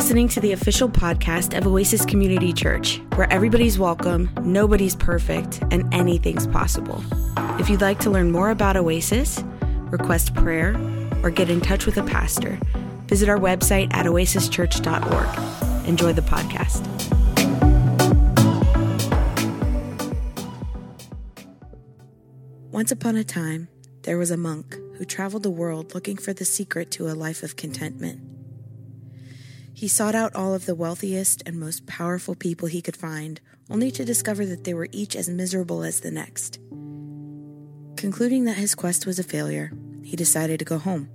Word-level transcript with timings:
listening 0.00 0.28
to 0.28 0.40
the 0.40 0.52
official 0.52 0.88
podcast 0.88 1.54
of 1.54 1.66
Oasis 1.66 2.06
Community 2.06 2.54
Church, 2.54 3.02
where 3.16 3.30
everybody's 3.30 3.78
welcome, 3.78 4.30
nobody's 4.40 4.96
perfect, 4.96 5.60
and 5.70 5.92
anything's 5.92 6.46
possible. 6.46 7.04
If 7.58 7.68
you'd 7.68 7.82
like 7.82 7.98
to 7.98 8.08
learn 8.08 8.30
more 8.30 8.48
about 8.48 8.78
Oasis, 8.78 9.44
request 9.90 10.34
prayer, 10.34 10.74
or 11.22 11.28
get 11.28 11.50
in 11.50 11.60
touch 11.60 11.84
with 11.84 11.98
a 11.98 12.02
pastor, 12.02 12.58
visit 13.08 13.28
our 13.28 13.36
website 13.36 13.92
at 13.92 14.06
oasischurch.org. 14.06 15.86
Enjoy 15.86 16.14
the 16.14 16.22
podcast. 16.22 16.80
Once 22.70 22.90
upon 22.90 23.16
a 23.16 23.24
time, 23.24 23.68
there 24.04 24.16
was 24.16 24.30
a 24.30 24.38
monk 24.38 24.78
who 24.96 25.04
traveled 25.04 25.42
the 25.42 25.50
world 25.50 25.94
looking 25.94 26.16
for 26.16 26.32
the 26.32 26.46
secret 26.46 26.90
to 26.90 27.06
a 27.06 27.12
life 27.12 27.42
of 27.42 27.56
contentment. 27.56 28.39
He 29.80 29.88
sought 29.88 30.14
out 30.14 30.34
all 30.34 30.52
of 30.52 30.66
the 30.66 30.74
wealthiest 30.74 31.42
and 31.46 31.58
most 31.58 31.86
powerful 31.86 32.34
people 32.34 32.68
he 32.68 32.82
could 32.82 32.98
find, 32.98 33.40
only 33.70 33.90
to 33.92 34.04
discover 34.04 34.44
that 34.44 34.64
they 34.64 34.74
were 34.74 34.90
each 34.92 35.16
as 35.16 35.30
miserable 35.30 35.82
as 35.84 36.00
the 36.00 36.10
next. 36.10 36.58
Concluding 37.96 38.44
that 38.44 38.58
his 38.58 38.74
quest 38.74 39.06
was 39.06 39.18
a 39.18 39.22
failure, 39.22 39.72
he 40.02 40.16
decided 40.16 40.58
to 40.58 40.66
go 40.66 40.76
home. 40.76 41.08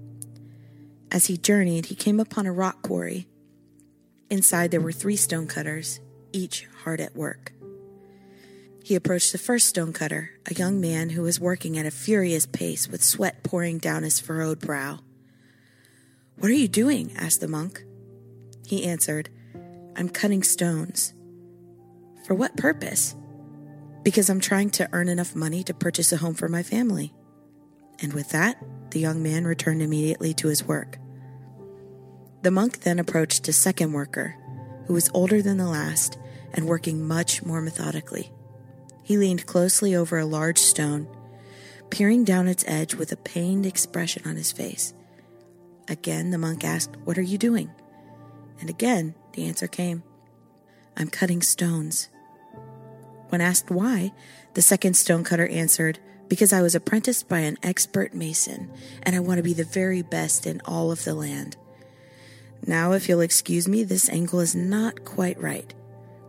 As 1.11 1.27
he 1.27 1.37
journeyed, 1.37 1.85
he 1.85 1.93
came 1.93 2.19
upon 2.19 2.47
a 2.47 2.51
rock 2.51 2.81
quarry. 2.81 3.27
Inside 4.31 4.71
there 4.71 4.81
were 4.81 4.91
three 4.91 5.15
stonecutters, 5.15 5.99
each 6.33 6.67
hard 6.85 6.99
at 6.99 7.15
work. 7.15 7.53
He 8.83 8.95
approached 8.95 9.31
the 9.31 9.37
first 9.37 9.67
stonecutter, 9.67 10.31
a 10.47 10.55
young 10.55 10.81
man 10.81 11.11
who 11.11 11.21
was 11.21 11.39
working 11.39 11.77
at 11.77 11.85
a 11.85 11.91
furious 11.91 12.47
pace 12.47 12.87
with 12.87 13.03
sweat 13.03 13.43
pouring 13.43 13.77
down 13.77 14.01
his 14.01 14.19
furrowed 14.19 14.59
brow. 14.59 15.01
What 16.39 16.49
are 16.49 16.55
you 16.55 16.67
doing? 16.67 17.15
asked 17.15 17.41
the 17.41 17.47
monk. 17.47 17.84
He 18.65 18.85
answered, 18.85 19.29
I'm 19.95 20.09
cutting 20.09 20.43
stones. 20.43 21.13
For 22.25 22.33
what 22.33 22.57
purpose? 22.57 23.15
Because 24.03 24.29
I'm 24.29 24.39
trying 24.39 24.71
to 24.71 24.89
earn 24.91 25.07
enough 25.07 25.35
money 25.35 25.63
to 25.63 25.73
purchase 25.73 26.11
a 26.11 26.17
home 26.17 26.33
for 26.33 26.49
my 26.49 26.63
family. 26.63 27.13
And 28.01 28.13
with 28.13 28.29
that, 28.29 28.57
the 28.91 28.99
young 28.99 29.23
man 29.23 29.45
returned 29.45 29.81
immediately 29.81 30.33
to 30.35 30.47
his 30.47 30.63
work. 30.63 30.97
The 32.41 32.51
monk 32.51 32.81
then 32.81 32.99
approached 32.99 33.47
a 33.47 33.53
second 33.53 33.93
worker, 33.93 34.35
who 34.87 34.93
was 34.93 35.09
older 35.13 35.41
than 35.41 35.57
the 35.57 35.67
last 35.67 36.17
and 36.53 36.67
working 36.67 37.07
much 37.07 37.43
more 37.43 37.61
methodically. 37.61 38.31
He 39.03 39.17
leaned 39.17 39.45
closely 39.45 39.95
over 39.95 40.17
a 40.17 40.25
large 40.25 40.57
stone, 40.57 41.07
peering 41.89 42.23
down 42.23 42.47
its 42.47 42.65
edge 42.67 42.95
with 42.95 43.11
a 43.11 43.17
pained 43.17 43.65
expression 43.65 44.23
on 44.25 44.35
his 44.35 44.51
face. 44.51 44.93
Again, 45.87 46.31
the 46.31 46.37
monk 46.37 46.63
asked, 46.63 46.95
What 47.03 47.17
are 47.17 47.23
you 47.23 47.37
doing? 47.37 47.69
And 48.59 48.69
again, 48.69 49.15
the 49.33 49.45
answer 49.45 49.67
came 49.67 50.03
I'm 50.97 51.09
cutting 51.09 51.41
stones. 51.41 52.09
When 53.29 53.41
asked 53.41 53.69
why, 53.69 54.13
the 54.53 54.61
second 54.61 54.95
stonecutter 54.95 55.47
answered, 55.47 55.99
Because 56.29 56.53
I 56.53 56.61
was 56.61 56.75
apprenticed 56.75 57.27
by 57.27 57.39
an 57.39 57.57
expert 57.63 58.13
mason, 58.13 58.71
and 59.03 59.15
I 59.15 59.19
want 59.19 59.37
to 59.37 59.43
be 59.43 59.53
the 59.53 59.65
very 59.65 60.01
best 60.01 60.47
in 60.47 60.61
all 60.65 60.91
of 60.91 61.03
the 61.03 61.13
land. 61.13 61.57
Now, 62.65 62.93
if 62.93 63.09
you'll 63.09 63.21
excuse 63.21 63.67
me, 63.67 63.83
this 63.83 64.09
angle 64.09 64.39
is 64.39 64.55
not 64.55 65.03
quite 65.05 65.39
right. 65.39 65.73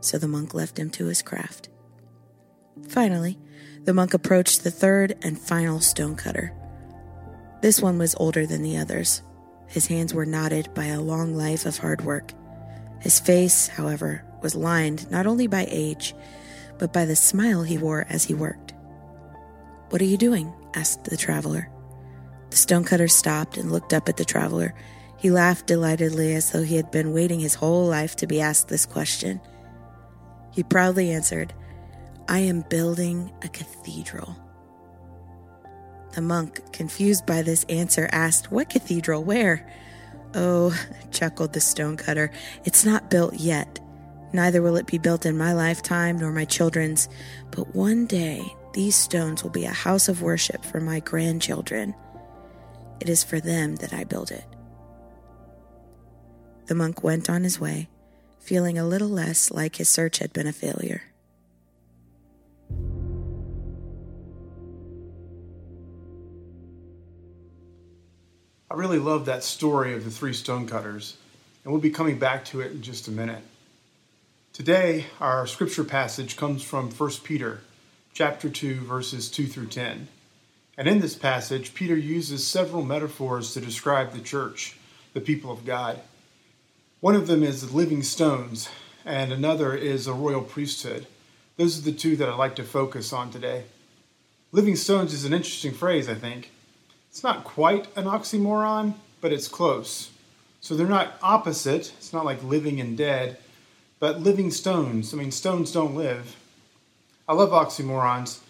So 0.01 0.19
the 0.19 0.29
monk 0.29 0.53
left 0.53 0.79
him 0.79 0.91
to 0.91 1.07
his 1.07 1.23
craft. 1.23 1.69
Finally, 2.89 3.39
the 3.85 3.95
monk 3.95 4.15
approached 4.15 4.65
the 4.65 4.71
third 4.71 5.17
and 5.23 5.39
final 5.39 5.81
stonecutter. 5.81 6.53
This 7.63 7.81
one 7.81 7.99
was 7.99 8.15
older 8.17 8.47
than 8.47 8.63
the 8.63 8.77
others, 8.77 9.23
his 9.69 9.87
hands 9.87 10.15
were 10.15 10.27
knotted 10.27 10.73
by 10.75 10.87
a 10.87 11.01
long 11.01 11.35
life 11.35 11.67
of 11.67 11.79
hard 11.79 12.05
work. 12.05 12.33
His 13.01 13.21
face, 13.21 13.69
however, 13.69 14.25
was 14.43 14.55
lined 14.55 15.11
not 15.11 15.27
only 15.27 15.47
by 15.47 15.67
age, 15.71 16.15
but 16.79 16.93
by 16.93 17.05
the 17.05 17.17
smile 17.17 17.63
he 17.63 17.79
wore 17.79 18.07
as 18.09 18.25
he 18.25 18.35
worked. 18.35 18.75
What 19.91 20.03
are 20.03 20.07
you 20.07 20.17
doing? 20.17 20.53
asked 20.75 21.05
the 21.05 21.17
traveler. 21.17 21.71
The 22.51 22.57
stonecutter 22.57 23.09
stopped 23.09 23.57
and 23.57 23.73
looked 23.73 23.93
up 23.93 24.09
at 24.09 24.17
the 24.17 24.25
traveler. 24.25 24.75
He 25.17 25.31
laughed 25.31 25.67
delightedly 25.67 26.35
as 26.35 26.51
though 26.51 26.63
he 26.63 26.77
had 26.77 26.91
been 26.91 27.13
waiting 27.13 27.41
his 27.41 27.55
whole 27.55 27.87
life 27.87 28.17
to 28.17 28.27
be 28.27 28.41
asked 28.41 28.69
this 28.69 28.87
question. 28.87 29.41
He 30.53 30.63
proudly 30.63 31.11
answered, 31.11 31.55
I 32.29 32.41
am 32.41 32.63
building 32.63 33.33
a 33.43 33.49
cathedral. 33.49 34.37
The 36.17 36.23
monk, 36.23 36.73
confused 36.73 37.27
by 37.27 37.43
this 37.43 37.65
answer, 37.65 38.09
asked, 38.11 38.51
What 38.51 38.71
cathedral? 38.71 39.23
Where? 39.23 39.71
Oh, 40.35 40.75
chuckled 41.13 41.53
the 41.53 41.61
stonecutter, 41.61 42.31
it's 42.65 42.87
not 42.87 43.11
built 43.11 43.35
yet. 43.35 43.79
Neither 44.33 44.63
will 44.63 44.77
it 44.77 44.87
be 44.87 44.97
built 44.97 45.27
in 45.27 45.37
my 45.37 45.53
lifetime 45.53 46.17
nor 46.17 46.33
my 46.33 46.47
children's, 46.47 47.11
but 47.51 47.75
one 47.75 48.07
day 48.07 48.43
these 48.73 48.97
stones 48.97 49.43
will 49.43 49.51
be 49.51 49.67
a 49.67 49.71
house 49.71 50.09
of 50.09 50.23
worship 50.23 50.65
for 50.65 50.81
my 50.81 51.01
grandchildren. 51.01 51.95
It 52.99 53.11
is 53.11 53.23
for 53.23 53.39
them 53.39 53.77
that 53.77 53.93
I 53.93 54.05
build 54.05 54.31
it. 54.31 54.47
The 56.65 56.75
monk 56.75 57.05
went 57.05 57.29
on 57.29 57.43
his 57.45 57.61
way, 57.61 57.91
feeling 58.39 58.79
a 58.79 58.87
little 58.87 59.11
less 59.11 59.51
like 59.51 59.77
his 59.77 59.91
search 59.91 60.21
had 60.21 60.33
been 60.33 60.47
a 60.47 60.53
failure. 60.55 61.03
I 68.69 68.75
really 68.75 68.99
love 68.99 69.27
that 69.27 69.45
story 69.45 69.95
of 69.95 70.05
the 70.05 70.11
three 70.11 70.33
stonecutters, 70.33 71.17
and 71.63 71.73
we'll 71.73 71.81
be 71.81 71.91
coming 71.91 72.19
back 72.19 72.45
to 72.47 72.61
it 72.61 72.73
in 72.73 72.83
just 72.83 73.07
a 73.07 73.13
minute. 73.13 73.45
Today, 74.53 75.07
our 75.21 75.47
scripture 75.47 75.85
passage 75.85 76.37
comes 76.37 76.65
from 76.65 76.91
1 76.91 77.11
Peter 77.23 77.61
chapter 78.13 78.51
2 78.51 78.81
verses 78.81 79.31
2 79.31 79.47
through 79.47 79.69
10. 79.69 80.09
And 80.77 80.89
in 80.89 80.99
this 80.99 81.15
passage, 81.15 81.75
Peter 81.75 81.97
uses 81.97 82.45
several 82.45 82.83
metaphors 82.83 83.55
to 83.55 83.61
describe 83.61 84.13
the 84.13 84.21
church, 84.21 84.77
the 85.13 85.21
people 85.21 85.53
of 85.53 85.65
God. 85.65 86.01
One 86.99 87.15
of 87.15 87.29
them 87.29 87.45
is 87.45 87.73
living 87.73 88.03
stones, 88.03 88.69
and 89.05 89.33
another 89.33 89.77
is 89.77 90.09
a 90.09 90.13
royal 90.13 90.43
priesthood. 90.43 91.07
Those 91.57 91.79
are 91.79 91.83
the 91.83 91.93
two 91.93 92.17
that 92.17 92.29
I'd 92.29 92.35
like 92.35 92.57
to 92.57 92.65
focus 92.65 93.13
on 93.13 93.31
today. 93.31 93.63
Living 94.51 94.75
stones 94.75 95.15
is 95.15 95.25
an 95.25 95.33
interesting 95.33 95.73
phrase, 95.73 96.09
I 96.09 96.15
think. 96.15 96.51
It's 97.17 97.25
not 97.25 97.45
quite 97.45 97.87
an 97.97 98.05
oxymoron, 98.05 98.93
but 99.23 99.33
it's 99.33 99.49
close. 99.49 100.11
So 100.61 100.77
they're 100.77 100.87
not 100.87 101.15
opposite. 101.23 101.95
It's 101.97 102.13
not 102.13 102.27
like 102.27 102.43
living 102.43 102.79
and 102.79 102.95
dead, 102.95 103.39
but 103.99 104.21
living 104.21 104.51
stones. 104.51 105.15
I 105.15 105.17
mean, 105.17 105.33
stones 105.33 105.73
don't 105.73 105.95
live. 105.95 106.37
I 107.27 107.33
love 107.33 107.53
oxymorons 107.53 108.41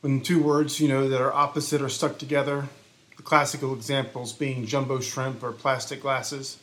when 0.00 0.20
two 0.20 0.42
words, 0.42 0.80
you 0.80 0.88
know, 0.88 1.08
that 1.08 1.20
are 1.20 1.32
opposite 1.32 1.80
are 1.80 1.88
stuck 1.88 2.18
together. 2.18 2.68
The 3.16 3.22
classical 3.22 3.72
examples 3.72 4.32
being 4.32 4.66
jumbo 4.66 4.98
shrimp 4.98 5.44
or 5.44 5.52
plastic 5.52 6.02
glasses. 6.02 6.58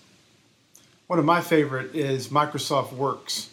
One 1.07 1.19
of 1.19 1.25
my 1.25 1.39
favorite 1.39 1.95
is 1.95 2.27
Microsoft 2.27 2.91
Works. 2.91 3.49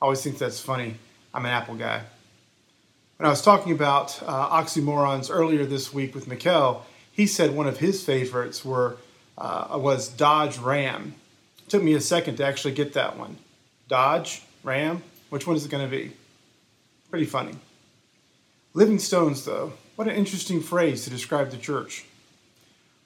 I 0.00 0.04
always 0.04 0.22
think 0.22 0.38
that's 0.38 0.60
funny. 0.60 0.94
I'm 1.34 1.44
an 1.44 1.50
Apple 1.50 1.74
guy. 1.74 2.02
When 3.16 3.26
I 3.26 3.30
was 3.30 3.42
talking 3.42 3.72
about 3.72 4.22
uh, 4.22 4.62
oxymorons 4.62 5.28
earlier 5.28 5.66
this 5.66 5.92
week 5.92 6.14
with 6.14 6.26
Mikkel, 6.26 6.82
he 7.12 7.26
said 7.26 7.54
one 7.54 7.66
of 7.66 7.78
his 7.78 8.02
favorites 8.02 8.64
were 8.64 8.96
uh, 9.38 9.78
was 9.80 10.08
Dodge 10.08 10.58
Ram. 10.58 11.14
It 11.58 11.68
took 11.68 11.82
me 11.82 11.94
a 11.94 12.00
second 12.00 12.36
to 12.36 12.46
actually 12.46 12.74
get 12.74 12.94
that 12.94 13.16
one. 13.16 13.36
Dodge 13.88 14.42
Ram. 14.62 15.02
Which 15.30 15.46
one 15.46 15.56
is 15.56 15.64
it 15.64 15.70
going 15.70 15.84
to 15.84 15.90
be? 15.90 16.12
Pretty 17.10 17.26
funny. 17.26 17.54
Living 18.74 18.98
stones, 18.98 19.44
though, 19.44 19.72
what 19.96 20.08
an 20.08 20.14
interesting 20.14 20.60
phrase 20.60 21.04
to 21.04 21.10
describe 21.10 21.50
the 21.50 21.56
church. 21.56 22.04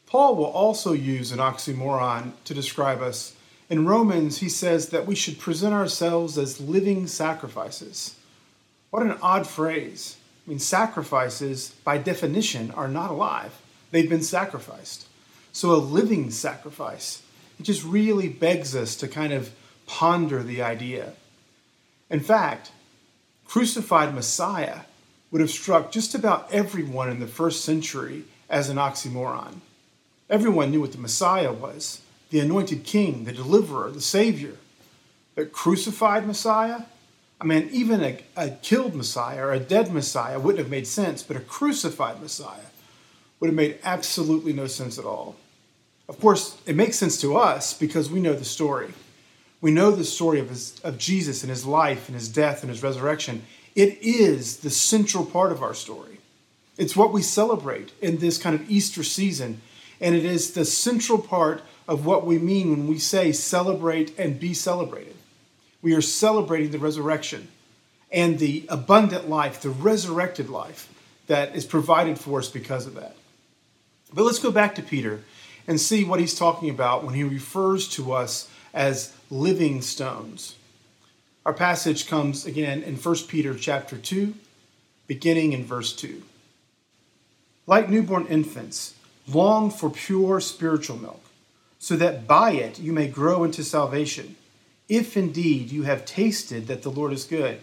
Paul 0.06 0.36
will 0.36 0.44
also 0.44 0.92
use 0.92 1.32
an 1.32 1.38
oxymoron 1.38 2.32
to 2.44 2.54
describe 2.54 3.02
us. 3.02 3.34
In 3.68 3.86
Romans, 3.86 4.38
he 4.38 4.48
says 4.48 4.90
that 4.90 5.06
we 5.06 5.16
should 5.16 5.40
present 5.40 5.74
ourselves 5.74 6.38
as 6.38 6.60
living 6.60 7.08
sacrifices. 7.08 8.16
What 8.90 9.02
an 9.02 9.18
odd 9.20 9.46
phrase. 9.46 10.16
I 10.46 10.50
mean, 10.50 10.60
sacrifices, 10.60 11.74
by 11.82 11.98
definition, 11.98 12.70
are 12.70 12.86
not 12.86 13.10
alive. 13.10 13.60
They've 13.90 14.08
been 14.08 14.22
sacrificed. 14.22 15.06
So 15.52 15.72
a 15.72 15.76
living 15.76 16.30
sacrifice. 16.30 17.22
It 17.58 17.62
just 17.62 17.84
really 17.84 18.28
begs 18.28 18.76
us 18.76 18.96
to 18.96 19.08
kind 19.08 19.32
of 19.32 19.50
ponder 19.86 20.42
the 20.42 20.62
idea. 20.62 21.14
In 22.10 22.20
fact, 22.20 22.72
crucified 23.46 24.14
Messiah 24.14 24.80
would 25.30 25.40
have 25.40 25.50
struck 25.50 25.90
just 25.90 26.14
about 26.14 26.52
everyone 26.52 27.08
in 27.08 27.20
the 27.20 27.26
first 27.26 27.64
century 27.64 28.24
as 28.48 28.68
an 28.68 28.76
oxymoron. 28.76 29.60
Everyone 30.28 30.70
knew 30.70 30.80
what 30.80 30.92
the 30.92 30.98
Messiah 30.98 31.52
was 31.52 32.02
the 32.30 32.40
anointed 32.40 32.82
king, 32.82 33.24
the 33.24 33.32
deliverer, 33.32 33.88
the 33.90 34.00
savior. 34.00 34.56
But 35.36 35.52
crucified 35.52 36.26
Messiah? 36.26 36.80
I 37.40 37.44
mean, 37.44 37.68
even 37.70 38.02
a, 38.02 38.18
a 38.36 38.50
killed 38.50 38.96
Messiah 38.96 39.46
or 39.46 39.52
a 39.52 39.60
dead 39.60 39.92
Messiah 39.92 40.40
wouldn't 40.40 40.58
have 40.58 40.70
made 40.70 40.88
sense, 40.88 41.22
but 41.22 41.36
a 41.36 41.40
crucified 41.40 42.20
Messiah 42.20 42.66
would 43.40 43.48
have 43.48 43.54
made 43.54 43.78
absolutely 43.84 44.52
no 44.52 44.66
sense 44.66 44.98
at 44.98 45.04
all. 45.04 45.36
Of 46.08 46.20
course, 46.20 46.60
it 46.66 46.76
makes 46.76 46.96
sense 46.96 47.20
to 47.20 47.36
us 47.36 47.74
because 47.74 48.10
we 48.10 48.20
know 48.20 48.34
the 48.34 48.44
story. 48.44 48.92
We 49.60 49.70
know 49.70 49.90
the 49.90 50.04
story 50.04 50.38
of, 50.38 50.50
his, 50.50 50.78
of 50.84 50.98
Jesus 50.98 51.42
and 51.42 51.50
his 51.50 51.66
life 51.66 52.08
and 52.08 52.14
his 52.14 52.28
death 52.28 52.62
and 52.62 52.70
his 52.70 52.82
resurrection. 52.82 53.42
It 53.74 53.98
is 54.00 54.58
the 54.58 54.70
central 54.70 55.26
part 55.26 55.52
of 55.52 55.62
our 55.62 55.74
story. 55.74 56.18
It's 56.78 56.96
what 56.96 57.12
we 57.12 57.22
celebrate 57.22 57.92
in 58.00 58.18
this 58.18 58.38
kind 58.38 58.54
of 58.54 58.70
Easter 58.70 59.02
season. 59.02 59.60
And 60.00 60.14
it 60.14 60.24
is 60.24 60.52
the 60.52 60.64
central 60.64 61.18
part 61.18 61.62
of 61.88 62.04
what 62.04 62.26
we 62.26 62.38
mean 62.38 62.70
when 62.70 62.86
we 62.86 62.98
say 62.98 63.32
celebrate 63.32 64.18
and 64.18 64.38
be 64.38 64.54
celebrated. 64.54 65.16
We 65.82 65.94
are 65.94 66.02
celebrating 66.02 66.70
the 66.70 66.78
resurrection 66.78 67.48
and 68.12 68.38
the 68.38 68.66
abundant 68.68 69.28
life, 69.28 69.62
the 69.62 69.70
resurrected 69.70 70.48
life 70.48 70.92
that 71.26 71.56
is 71.56 71.64
provided 71.64 72.18
for 72.18 72.38
us 72.38 72.48
because 72.48 72.86
of 72.86 72.94
that. 72.94 73.16
But 74.16 74.24
let's 74.24 74.38
go 74.38 74.50
back 74.50 74.74
to 74.76 74.82
Peter 74.82 75.20
and 75.68 75.78
see 75.78 76.02
what 76.02 76.20
he's 76.20 76.34
talking 76.34 76.70
about 76.70 77.04
when 77.04 77.14
he 77.14 77.22
refers 77.22 77.86
to 77.90 78.14
us 78.14 78.48
as 78.72 79.12
living 79.30 79.82
stones. 79.82 80.56
Our 81.44 81.52
passage 81.52 82.08
comes 82.08 82.46
again 82.46 82.82
in 82.82 82.96
1 82.96 83.16
Peter 83.28 83.54
chapter 83.54 83.98
2, 83.98 84.32
beginning 85.06 85.52
in 85.52 85.66
verse 85.66 85.94
2. 85.94 86.22
Like 87.66 87.90
newborn 87.90 88.26
infants, 88.28 88.94
long 89.28 89.70
for 89.70 89.90
pure 89.90 90.40
spiritual 90.40 90.96
milk, 90.96 91.22
so 91.78 91.94
that 91.96 92.26
by 92.26 92.52
it 92.52 92.78
you 92.78 92.94
may 92.94 93.08
grow 93.08 93.44
into 93.44 93.62
salvation, 93.62 94.36
if 94.88 95.14
indeed 95.18 95.70
you 95.70 95.82
have 95.82 96.06
tasted 96.06 96.68
that 96.68 96.80
the 96.80 96.90
Lord 96.90 97.12
is 97.12 97.24
good. 97.24 97.60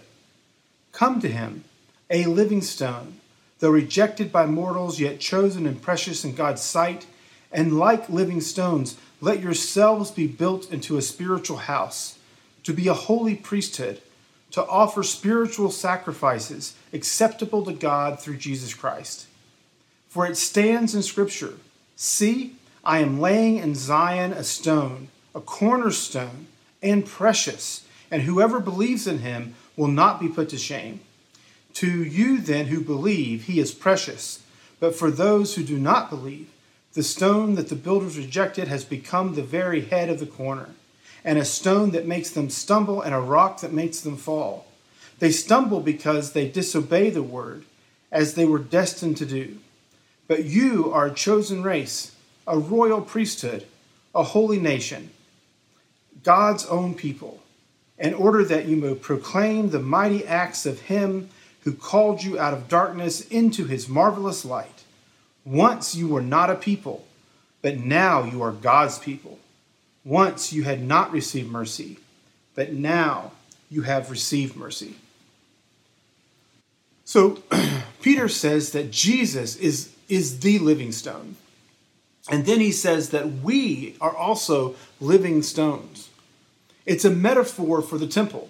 Come 0.92 1.20
to 1.22 1.30
him, 1.30 1.64
a 2.12 2.26
living 2.28 2.62
stone, 2.62 3.22
though 3.64 3.70
rejected 3.70 4.30
by 4.30 4.46
mortals, 4.46 5.00
yet 5.00 5.22
chosen 5.22 5.66
and 5.66 5.82
precious 5.82 6.26
in 6.26 6.36
God's 6.36 6.62
sight, 6.62 7.06
and 7.50 7.80
like 7.80 8.10
living 8.10 8.42
stones, 8.42 8.98
let 9.22 9.40
yourselves 9.40 10.12
be 10.12 10.28
built 10.28 10.70
into 10.70 10.98
a 10.98 11.02
spiritual 11.02 11.56
house, 11.56 12.20
to 12.64 12.74
be 12.74 12.90
a 12.90 12.94
holy 12.94 13.36
priesthood, 13.36 14.02
to 14.52 14.68
offer 14.68 15.02
spiritual 15.02 15.72
sacrifices 15.72 16.76
acceptable 16.92 17.64
to 17.64 17.72
God 17.72 18.20
through 18.20 18.36
Jesus 18.36 18.74
Christ. 18.74 19.28
For 20.10 20.26
it 20.26 20.36
stands 20.36 20.94
in 20.94 21.02
Scripture 21.02 21.54
See, 21.96 22.58
I 22.84 23.00
am 23.00 23.22
laying 23.22 23.60
in 23.60 23.76
Zion 23.76 24.34
a 24.34 24.44
stone, 24.44 25.08
a 25.34 25.40
cornerstone, 25.40 26.48
and 26.82 27.06
precious, 27.06 27.88
and 28.12 28.24
whoever 28.24 28.60
believes 28.60 29.08
in 29.08 29.20
him 29.20 29.56
will 29.78 29.88
not 29.88 30.20
be 30.20 30.28
put 30.28 30.50
to 30.50 30.58
shame. 30.58 31.00
To 31.76 32.04
you, 32.04 32.40
then, 32.40 32.68
who 32.68 32.82
believe, 32.82 33.46
he 33.46 33.60
is 33.60 33.74
precious, 33.74 34.44
but 34.80 34.96
for 34.96 35.10
those 35.10 35.56
who 35.56 35.64
do 35.64 35.80
not 35.80 36.10
believe, 36.10 36.50
the 36.94 37.04
stone 37.04 37.56
that 37.56 37.70
the 37.70 37.76
builders 37.76 38.18
rejected 38.18 38.68
has 38.68 38.86
become 38.86 39.34
the 39.34 39.44
very 39.44 39.82
head 39.82 40.10
of 40.10 40.20
the 40.20 40.28
corner, 40.28 40.70
and 41.24 41.40
a 41.40 41.46
stone 41.46 41.92
that 41.92 42.06
makes 42.06 42.30
them 42.30 42.50
stumble, 42.50 43.02
and 43.02 43.16
a 43.16 43.20
rock 43.20 43.62
that 43.62 43.74
makes 43.74 44.02
them 44.02 44.18
fall. 44.18 44.68
They 45.20 45.32
stumble 45.32 45.80
because 45.80 46.34
they 46.34 46.48
disobey 46.48 47.10
the 47.10 47.24
word, 47.24 47.66
as 48.12 48.36
they 48.36 48.46
were 48.46 48.60
destined 48.60 49.18
to 49.18 49.26
do. 49.26 49.58
But 50.28 50.46
you 50.46 50.92
are 50.94 51.08
a 51.08 51.14
chosen 51.14 51.64
race, 51.64 52.16
a 52.46 52.60
royal 52.60 53.02
priesthood, 53.02 53.66
a 54.14 54.24
holy 54.24 54.60
nation, 54.60 55.10
God's 56.24 56.66
own 56.68 56.94
people, 56.94 57.42
in 57.98 58.14
order 58.14 58.44
that 58.46 58.66
you 58.66 58.76
may 58.76 58.94
proclaim 58.94 59.70
the 59.70 59.80
mighty 59.80 60.26
acts 60.28 60.66
of 60.66 60.82
Him 60.82 61.30
who 61.64 61.74
called 61.74 62.24
you 62.24 62.40
out 62.40 62.54
of 62.54 62.68
darkness 62.68 63.22
into 63.28 63.66
His 63.66 63.88
marvelous 63.88 64.46
light. 64.46 64.84
Once 65.46 65.96
you 65.96 66.08
were 66.08 66.22
not 66.22 66.50
a 66.50 66.56
people, 66.56 67.06
but 67.62 67.78
now 67.78 68.24
you 68.24 68.42
are 68.42 68.52
God's 68.52 69.00
people. 69.00 69.40
Once 70.06 70.52
you 70.52 70.64
had 70.64 70.84
not 70.84 71.12
received 71.12 71.50
mercy, 71.50 71.98
but 72.56 72.74
now 72.74 73.32
you 73.70 73.84
have 73.84 74.12
received 74.12 74.56
mercy. 74.56 74.96
So 77.06 77.42
Peter 78.02 78.28
says 78.28 78.72
that 78.72 78.92
Jesus 78.92 79.56
is, 79.56 79.94
is 80.10 80.40
the 80.42 80.60
living 80.60 80.92
stone. 80.92 81.38
And 82.30 82.46
then 82.46 82.60
he 82.60 82.72
says 82.72 83.10
that 83.10 83.28
we 83.44 83.96
are 84.00 84.16
also 84.16 84.76
living 85.02 85.42
stones. 85.44 86.10
It's 86.86 87.06
a 87.06 87.10
metaphor 87.10 87.82
for 87.82 87.98
the 87.98 88.08
temple. 88.08 88.50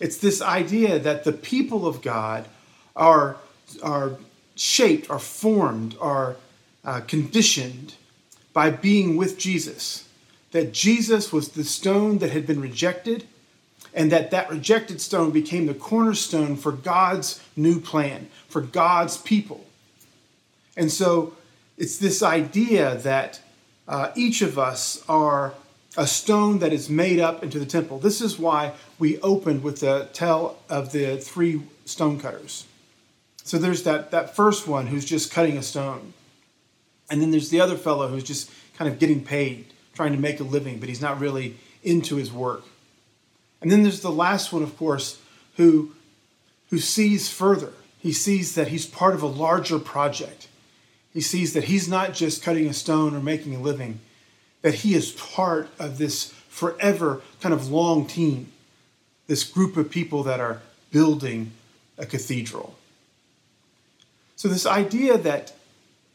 It's 0.00 0.18
this 0.18 0.42
idea 0.42 0.98
that 0.98 1.24
the 1.24 1.32
people 1.32 1.86
of 1.86 2.02
God 2.02 2.48
are, 2.96 3.36
are 3.82 4.16
shaped, 4.56 5.10
are 5.10 5.18
formed, 5.18 5.96
are 6.00 6.36
uh, 6.84 7.00
conditioned 7.00 7.94
by 8.52 8.70
being 8.70 9.16
with 9.16 9.38
Jesus. 9.38 10.08
That 10.52 10.72
Jesus 10.72 11.32
was 11.32 11.50
the 11.50 11.64
stone 11.64 12.18
that 12.18 12.30
had 12.30 12.46
been 12.46 12.60
rejected, 12.60 13.26
and 13.92 14.10
that 14.12 14.30
that 14.30 14.50
rejected 14.50 15.00
stone 15.00 15.30
became 15.30 15.66
the 15.66 15.74
cornerstone 15.74 16.56
for 16.56 16.72
God's 16.72 17.40
new 17.56 17.80
plan, 17.80 18.28
for 18.48 18.60
God's 18.60 19.16
people. 19.16 19.64
And 20.76 20.90
so 20.90 21.34
it's 21.76 21.98
this 21.98 22.22
idea 22.22 22.96
that 22.98 23.40
uh, 23.86 24.10
each 24.16 24.42
of 24.42 24.58
us 24.58 25.04
are 25.08 25.54
a 25.96 26.06
stone 26.06 26.58
that 26.58 26.72
is 26.72 26.90
made 26.90 27.20
up 27.20 27.42
into 27.42 27.58
the 27.58 27.66
temple. 27.66 27.98
This 27.98 28.20
is 28.20 28.38
why 28.38 28.72
we 28.98 29.20
opened 29.20 29.62
with 29.62 29.80
the 29.80 30.08
tell 30.12 30.58
of 30.68 30.92
the 30.92 31.16
three 31.18 31.62
stonecutters. 31.84 32.66
So 33.44 33.58
there's 33.58 33.82
that, 33.84 34.10
that 34.10 34.34
first 34.34 34.66
one 34.66 34.86
who's 34.86 35.04
just 35.04 35.30
cutting 35.30 35.56
a 35.56 35.62
stone. 35.62 36.14
And 37.10 37.20
then 37.20 37.30
there's 37.30 37.50
the 37.50 37.60
other 37.60 37.76
fellow 37.76 38.08
who's 38.08 38.24
just 38.24 38.50
kind 38.76 38.90
of 38.90 38.98
getting 38.98 39.22
paid, 39.22 39.66
trying 39.94 40.12
to 40.12 40.18
make 40.18 40.40
a 40.40 40.44
living, 40.44 40.80
but 40.80 40.88
he's 40.88 41.02
not 41.02 41.20
really 41.20 41.56
into 41.82 42.16
his 42.16 42.32
work. 42.32 42.64
And 43.60 43.70
then 43.70 43.82
there's 43.82 44.00
the 44.00 44.10
last 44.10 44.52
one, 44.52 44.62
of 44.62 44.76
course, 44.76 45.20
who, 45.56 45.94
who 46.70 46.78
sees 46.78 47.28
further. 47.28 47.72
He 47.98 48.12
sees 48.12 48.54
that 48.54 48.68
he's 48.68 48.86
part 48.86 49.14
of 49.14 49.22
a 49.22 49.26
larger 49.26 49.78
project. 49.78 50.48
He 51.12 51.20
sees 51.20 51.52
that 51.52 51.64
he's 51.64 51.88
not 51.88 52.12
just 52.12 52.42
cutting 52.42 52.66
a 52.66 52.74
stone 52.74 53.14
or 53.14 53.20
making 53.20 53.54
a 53.54 53.60
living, 53.60 54.00
that 54.64 54.76
he 54.76 54.94
is 54.94 55.12
part 55.12 55.68
of 55.78 55.98
this 55.98 56.32
forever 56.48 57.20
kind 57.42 57.52
of 57.52 57.70
long 57.70 58.06
team, 58.06 58.50
this 59.26 59.44
group 59.44 59.76
of 59.76 59.90
people 59.90 60.22
that 60.22 60.40
are 60.40 60.62
building 60.90 61.52
a 61.98 62.06
cathedral. 62.06 62.74
So, 64.36 64.48
this 64.48 64.64
idea 64.64 65.18
that 65.18 65.52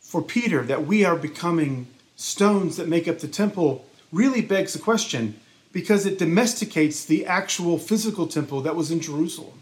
for 0.02 0.24
Peter, 0.24 0.64
that 0.64 0.88
we 0.88 1.06
are 1.06 1.16
becoming 1.16 1.86
stones 2.16 2.76
that 2.78 2.88
make 2.88 3.08
up 3.08 3.20
the 3.20 3.28
temple 3.28 3.86
really 4.12 4.42
begs 4.42 4.74
the 4.74 4.80
question 4.80 5.40
because 5.72 6.08
it 6.08 6.18
domesticates 6.18 7.06
the 7.06 7.28
actual 7.28 7.78
physical 7.78 8.26
temple 8.26 8.62
that 8.62 8.76
was 8.76 8.90
in 8.90 9.00
Jerusalem. 9.00 9.62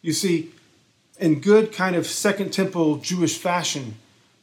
You 0.00 0.14
see, 0.14 0.50
in 1.20 1.40
good 1.40 1.74
kind 1.74 1.94
of 1.94 2.06
Second 2.06 2.54
Temple 2.54 2.96
Jewish 2.96 3.36
fashion, 3.36 3.96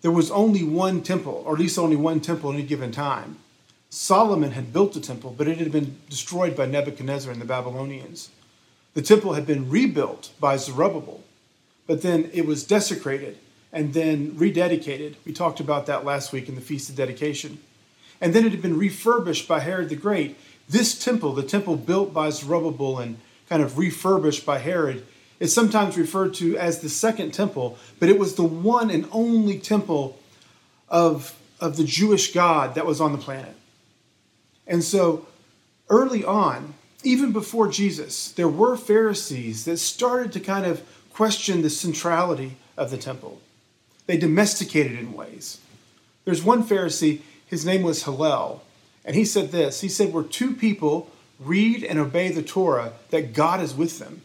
there 0.04 0.12
was 0.12 0.30
only 0.30 0.64
one 0.64 1.02
temple, 1.02 1.42
or 1.46 1.54
at 1.54 1.60
least 1.60 1.80
only 1.80 1.96
one 1.96 2.20
temple 2.20 2.52
at 2.52 2.56
any 2.56 2.64
given 2.64 2.92
time. 2.92 3.38
Solomon 3.90 4.52
had 4.52 4.74
built 4.74 4.94
the 4.94 5.00
temple, 5.00 5.34
but 5.36 5.48
it 5.48 5.58
had 5.58 5.72
been 5.72 5.98
destroyed 6.10 6.56
by 6.56 6.66
Nebuchadnezzar 6.66 7.32
and 7.32 7.42
the 7.42 7.46
Babylonians. 7.46 8.30
The 8.96 9.02
temple 9.02 9.34
had 9.34 9.48
been 9.48 9.70
rebuilt 9.70 10.32
by 10.40 10.58
Zerubbabel, 10.58 11.24
but 11.88 12.02
then 12.02 12.30
it 12.34 12.46
was 12.46 12.66
desecrated 12.66 13.38
and 13.72 13.94
then 13.94 14.32
rededicated. 14.32 15.16
We 15.26 15.32
talked 15.32 15.62
about 15.62 15.86
that 15.86 16.04
last 16.04 16.34
week 16.34 16.50
in 16.50 16.56
the 16.56 16.62
Feast 16.62 16.90
of 16.90 16.96
Dedication. 16.96 17.60
And 18.20 18.34
then 18.34 18.46
it 18.46 18.52
had 18.52 18.62
been 18.62 18.78
refurbished 18.78 19.48
by 19.48 19.62
Herod 19.62 19.90
the 19.90 19.96
Great. 19.96 20.38
This 20.68 21.02
temple, 21.02 21.34
the 21.34 21.44
temple 21.44 21.78
built 21.78 22.14
by 22.14 22.30
Zerubbabel 22.30 23.00
and 23.00 23.20
kind 23.48 23.64
of 23.64 23.78
refurbished 23.78 24.46
by 24.46 24.60
Herod, 24.60 25.06
is 25.40 25.54
sometimes 25.54 25.98
referred 25.98 26.34
to 26.36 26.58
as 26.58 26.80
the 26.80 26.90
second 26.90 27.34
temple, 27.34 27.78
but 28.00 28.10
it 28.10 28.20
was 28.20 28.36
the 28.36 28.44
one 28.44 28.90
and 28.90 29.08
only 29.12 29.60
temple 29.60 30.20
of, 30.90 31.38
of 31.60 31.78
the 31.78 31.84
Jewish 31.84 32.34
God 32.34 32.76
that 32.76 32.86
was 32.86 33.02
on 33.02 33.12
the 33.12 33.18
planet. 33.18 33.56
And 34.68 34.84
so 34.84 35.28
early 35.90 36.24
on, 36.24 36.76
even 37.04 37.32
before 37.32 37.68
Jesus, 37.68 38.32
there 38.32 38.48
were 38.48 38.78
Pharisees 38.78 39.66
that 39.66 39.78
started 39.78 40.32
to 40.34 40.40
kind 40.40 40.66
of 40.66 40.82
question 41.12 41.62
the 41.62 41.70
centrality 41.70 42.58
of 42.78 42.92
the 42.92 42.98
temple. 42.98 43.42
They 44.06 44.18
domesticated 44.18 44.98
in 44.98 45.14
ways. 45.14 45.60
There's 46.26 46.44
one 46.44 46.64
Pharisee, 46.64 47.22
his 47.46 47.66
name 47.66 47.82
was 47.82 48.04
Hillel, 48.04 48.64
and 49.06 49.16
he 49.16 49.26
said 49.26 49.52
this 49.52 49.82
He 49.82 49.90
said, 49.90 50.14
Where 50.14 50.24
two 50.24 50.54
people 50.54 51.12
read 51.40 51.84
and 51.84 52.00
obey 52.00 52.30
the 52.30 52.44
Torah, 52.44 52.94
that 53.10 53.34
God 53.34 53.62
is 53.62 53.74
with 53.74 54.00
them. 54.00 54.22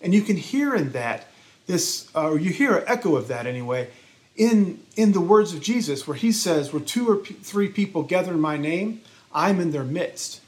And 0.00 0.14
you 0.14 0.22
can 0.22 0.36
hear 0.36 0.74
in 0.74 0.92
that 0.92 1.26
this, 1.66 2.08
uh, 2.14 2.30
or 2.30 2.38
you 2.38 2.50
hear 2.50 2.76
an 2.76 2.84
echo 2.86 3.16
of 3.16 3.28
that 3.28 3.46
anyway, 3.46 3.88
in, 4.36 4.82
in 4.96 5.12
the 5.12 5.20
words 5.20 5.52
of 5.52 5.60
Jesus, 5.60 6.06
where 6.06 6.16
he 6.16 6.30
says, 6.30 6.72
Where 6.72 6.82
two 6.82 7.08
or 7.10 7.16
p- 7.16 7.34
three 7.34 7.68
people 7.68 8.02
gather 8.02 8.32
in 8.32 8.40
my 8.40 8.56
name, 8.56 9.00
I'm 9.32 9.60
in 9.60 9.70
their 9.70 9.84
midst. 9.84 10.40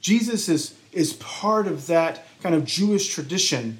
Jesus 0.00 0.48
is, 0.48 0.74
is 0.92 1.14
part 1.14 1.66
of 1.66 1.86
that 1.86 2.26
kind 2.42 2.54
of 2.54 2.64
Jewish 2.64 3.08
tradition 3.08 3.78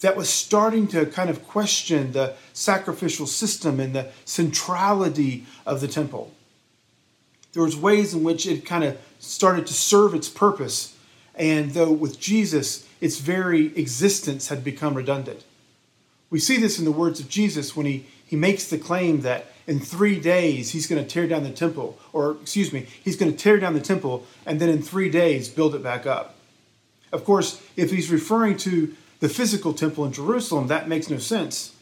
that 0.00 0.16
was 0.16 0.28
starting 0.28 0.88
to 0.88 1.06
kind 1.06 1.30
of 1.30 1.46
question 1.46 2.12
the 2.12 2.34
sacrificial 2.52 3.26
system 3.26 3.80
and 3.80 3.94
the 3.94 4.10
centrality 4.24 5.46
of 5.64 5.80
the 5.80 5.88
temple. 5.88 6.32
There 7.52 7.62
was 7.62 7.76
ways 7.76 8.12
in 8.12 8.24
which 8.24 8.46
it 8.46 8.66
kind 8.66 8.84
of 8.84 8.98
started 9.20 9.66
to 9.68 9.72
serve 9.72 10.14
its 10.14 10.28
purpose, 10.28 10.96
and 11.34 11.70
though 11.70 11.92
with 11.92 12.18
Jesus, 12.18 12.86
its 13.02 13.18
very 13.18 13.76
existence 13.76 14.46
had 14.46 14.62
become 14.62 14.94
redundant. 14.94 15.44
We 16.30 16.38
see 16.38 16.56
this 16.56 16.78
in 16.78 16.84
the 16.84 16.92
words 16.92 17.18
of 17.18 17.28
Jesus 17.28 17.76
when 17.76 17.84
he, 17.84 18.06
he 18.24 18.36
makes 18.36 18.68
the 18.68 18.78
claim 18.78 19.22
that 19.22 19.46
in 19.66 19.80
three 19.80 20.20
days 20.20 20.70
he's 20.70 20.86
going 20.86 21.02
to 21.02 21.08
tear 21.08 21.26
down 21.26 21.42
the 21.42 21.50
temple, 21.50 21.98
or 22.12 22.36
excuse 22.40 22.72
me, 22.72 22.86
he's 23.02 23.16
going 23.16 23.32
to 23.32 23.36
tear 23.36 23.58
down 23.58 23.74
the 23.74 23.80
temple 23.80 24.24
and 24.46 24.60
then 24.60 24.68
in 24.68 24.82
three 24.82 25.10
days 25.10 25.48
build 25.48 25.74
it 25.74 25.82
back 25.82 26.06
up. 26.06 26.36
Of 27.12 27.24
course, 27.24 27.60
if 27.76 27.90
he's 27.90 28.08
referring 28.08 28.56
to 28.58 28.94
the 29.18 29.28
physical 29.28 29.74
temple 29.74 30.04
in 30.04 30.12
Jerusalem, 30.12 30.68
that 30.68 30.88
makes 30.88 31.10
no 31.10 31.18
sense. 31.18 31.74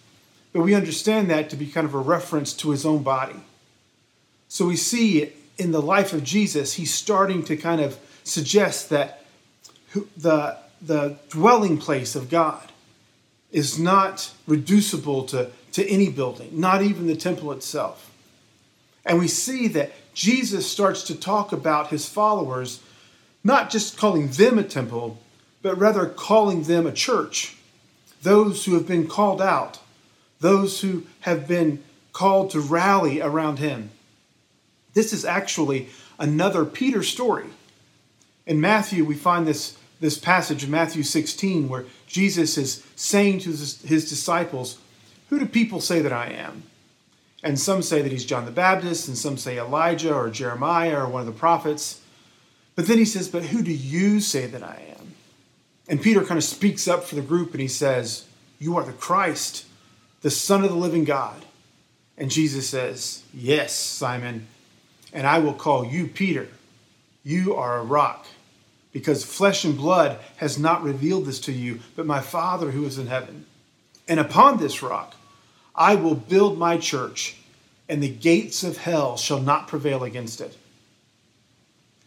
But 0.55 0.63
we 0.63 0.75
understand 0.75 1.29
that 1.31 1.51
to 1.51 1.57
be 1.57 1.67
kind 1.67 1.87
of 1.87 1.95
a 1.95 1.99
reference 1.99 2.55
to 2.55 2.71
his 2.71 2.87
own 2.87 3.03
body. 3.03 3.41
So 4.49 4.65
we 4.65 4.77
see 4.77 5.35
in 5.59 5.71
the 5.71 5.83
life 5.83 6.15
of 6.15 6.25
Jesus, 6.25 6.73
he's 6.75 6.95
starting 6.95 7.45
to 7.45 7.59
kind 7.59 7.83
of 7.83 7.99
suggest 8.25 8.89
that 8.89 9.23
the, 10.17 10.57
the 10.81 11.19
dwelling 11.29 11.79
place 11.79 12.15
of 12.15 12.31
God 12.31 12.71
is 13.53 13.79
not 13.79 14.33
reducible 14.47 15.25
to, 15.25 15.51
to 15.73 15.87
any 15.89 16.09
building, 16.09 16.49
not 16.53 16.83
even 16.83 17.07
the 17.07 17.17
temple 17.17 17.53
itself. 17.53 18.11
And 19.05 19.19
we 19.19 19.29
see 19.29 19.69
that 19.69 19.93
Jesus 20.15 20.71
starts 20.71 21.03
to 21.05 21.19
talk 21.19 21.53
about 21.53 21.89
his 21.89 22.09
followers, 22.09 22.83
not 23.43 23.71
just 23.71 23.97
calling 23.97 24.29
them 24.29 24.59
a 24.59 24.63
temple, 24.63 25.19
but 25.63 25.79
rather 25.79 26.07
calling 26.07 26.65
them 26.65 26.87
a 26.87 26.93
church. 26.93 27.57
Those 28.23 28.65
who 28.65 28.75
have 28.75 28.87
been 28.87 29.07
called 29.07 29.41
out, 29.41 29.79
those 30.41 30.81
who 30.81 31.07
have 31.21 31.49
been 31.49 31.83
called 32.13 32.51
to 32.51 32.61
rally 32.61 33.21
around 33.21 33.59
him. 33.59 33.91
This 34.95 35.13
is 35.13 35.25
actually 35.25 35.89
another 36.19 36.65
Peter 36.65 37.03
story. 37.03 37.47
In 38.47 38.61
Matthew, 38.61 39.05
we 39.05 39.15
find 39.15 39.47
this, 39.47 39.77
this 40.01 40.19
passage 40.19 40.65
in 40.65 40.71
Matthew 40.71 41.03
16 41.03 41.69
where 41.69 41.85
Jesus 42.07 42.57
is 42.57 42.85
saying 42.97 43.41
to 43.41 43.51
his, 43.51 44.09
disciples, 44.09 44.79
Who 45.29 45.39
do 45.39 45.47
people 45.47 45.81
say 45.81 46.01
that 46.01 46.13
I 46.13 46.29
am? 46.29 46.65
And 47.43 47.59
some 47.59 47.83
say 47.83 48.03
that 48.03 48.13
he's 48.13 48.25
John 48.25 48.45
the 48.45 48.51
Baptist, 48.51 49.09
and 49.09 49.17
some 49.17 49.37
say 49.37 49.59
Elijah 49.59 50.15
or 50.15 50.29
Jeremiah 50.31 51.01
or 51.01 51.09
one 51.09 51.21
of 51.21 51.27
the 51.27 51.33
prophets. 51.33 52.01
But 52.75 52.87
then 52.87 52.99
he 52.99 53.05
says, 53.05 53.29
But 53.29 53.45
who 53.45 53.63
do 53.63 53.73
you 53.73 54.21
say 54.21 54.47
that 54.47 54.63
I 54.63 54.83
am? 54.99 55.15
And 55.89 56.01
Peter 56.01 56.25
kind 56.25 56.39
of 56.39 56.45
speaks 56.45 56.87
up 56.87 57.05
for 57.05 57.15
the 57.15 57.23
group 57.23 57.53
and 57.53 57.61
he 57.61 57.69
says, 57.69 58.27
You 58.59 58.77
are 58.77 58.85
the 58.85 58.93
Christ, 58.93 59.67
the 60.23 60.31
Son 60.31 60.65
of 60.65 60.71
the 60.71 60.77
living 60.77 61.05
God. 61.05 61.45
And 62.17 62.31
Jesus 62.31 62.69
says, 62.69 63.23
Yes, 63.35 63.75
Simon, 63.75 64.47
and 65.13 65.27
I 65.27 65.39
will 65.39 65.55
call 65.55 65.85
you 65.85 66.07
Peter. 66.07 66.49
You 67.25 67.55
are 67.55 67.79
a 67.79 67.85
rock, 67.85 68.27
because 68.93 69.25
flesh 69.25 69.65
and 69.65 69.77
blood 69.77 70.19
has 70.37 70.59
not 70.59 70.83
revealed 70.83 71.27
this 71.27 71.41
to 71.41 71.53
you, 71.53 71.81
but 71.97 72.07
my 72.07 72.21
Father 72.21 72.71
who 72.71 72.85
is 72.85 72.99
in 72.99 73.07
heaven. 73.07 73.47
And 74.09 74.19
upon 74.19 74.59
this 74.59 74.83
rock 74.83 75.15
I 75.75 75.95
will 75.95 76.15
build 76.15 76.59
my 76.59 76.77
church, 76.77 77.37
and 77.89 78.03
the 78.03 78.09
gates 78.09 78.65
of 78.65 78.77
hell 78.77 79.17
shall 79.17 79.41
not 79.41 79.69
prevail 79.69 80.03
against 80.03 80.41
it. 80.41 80.57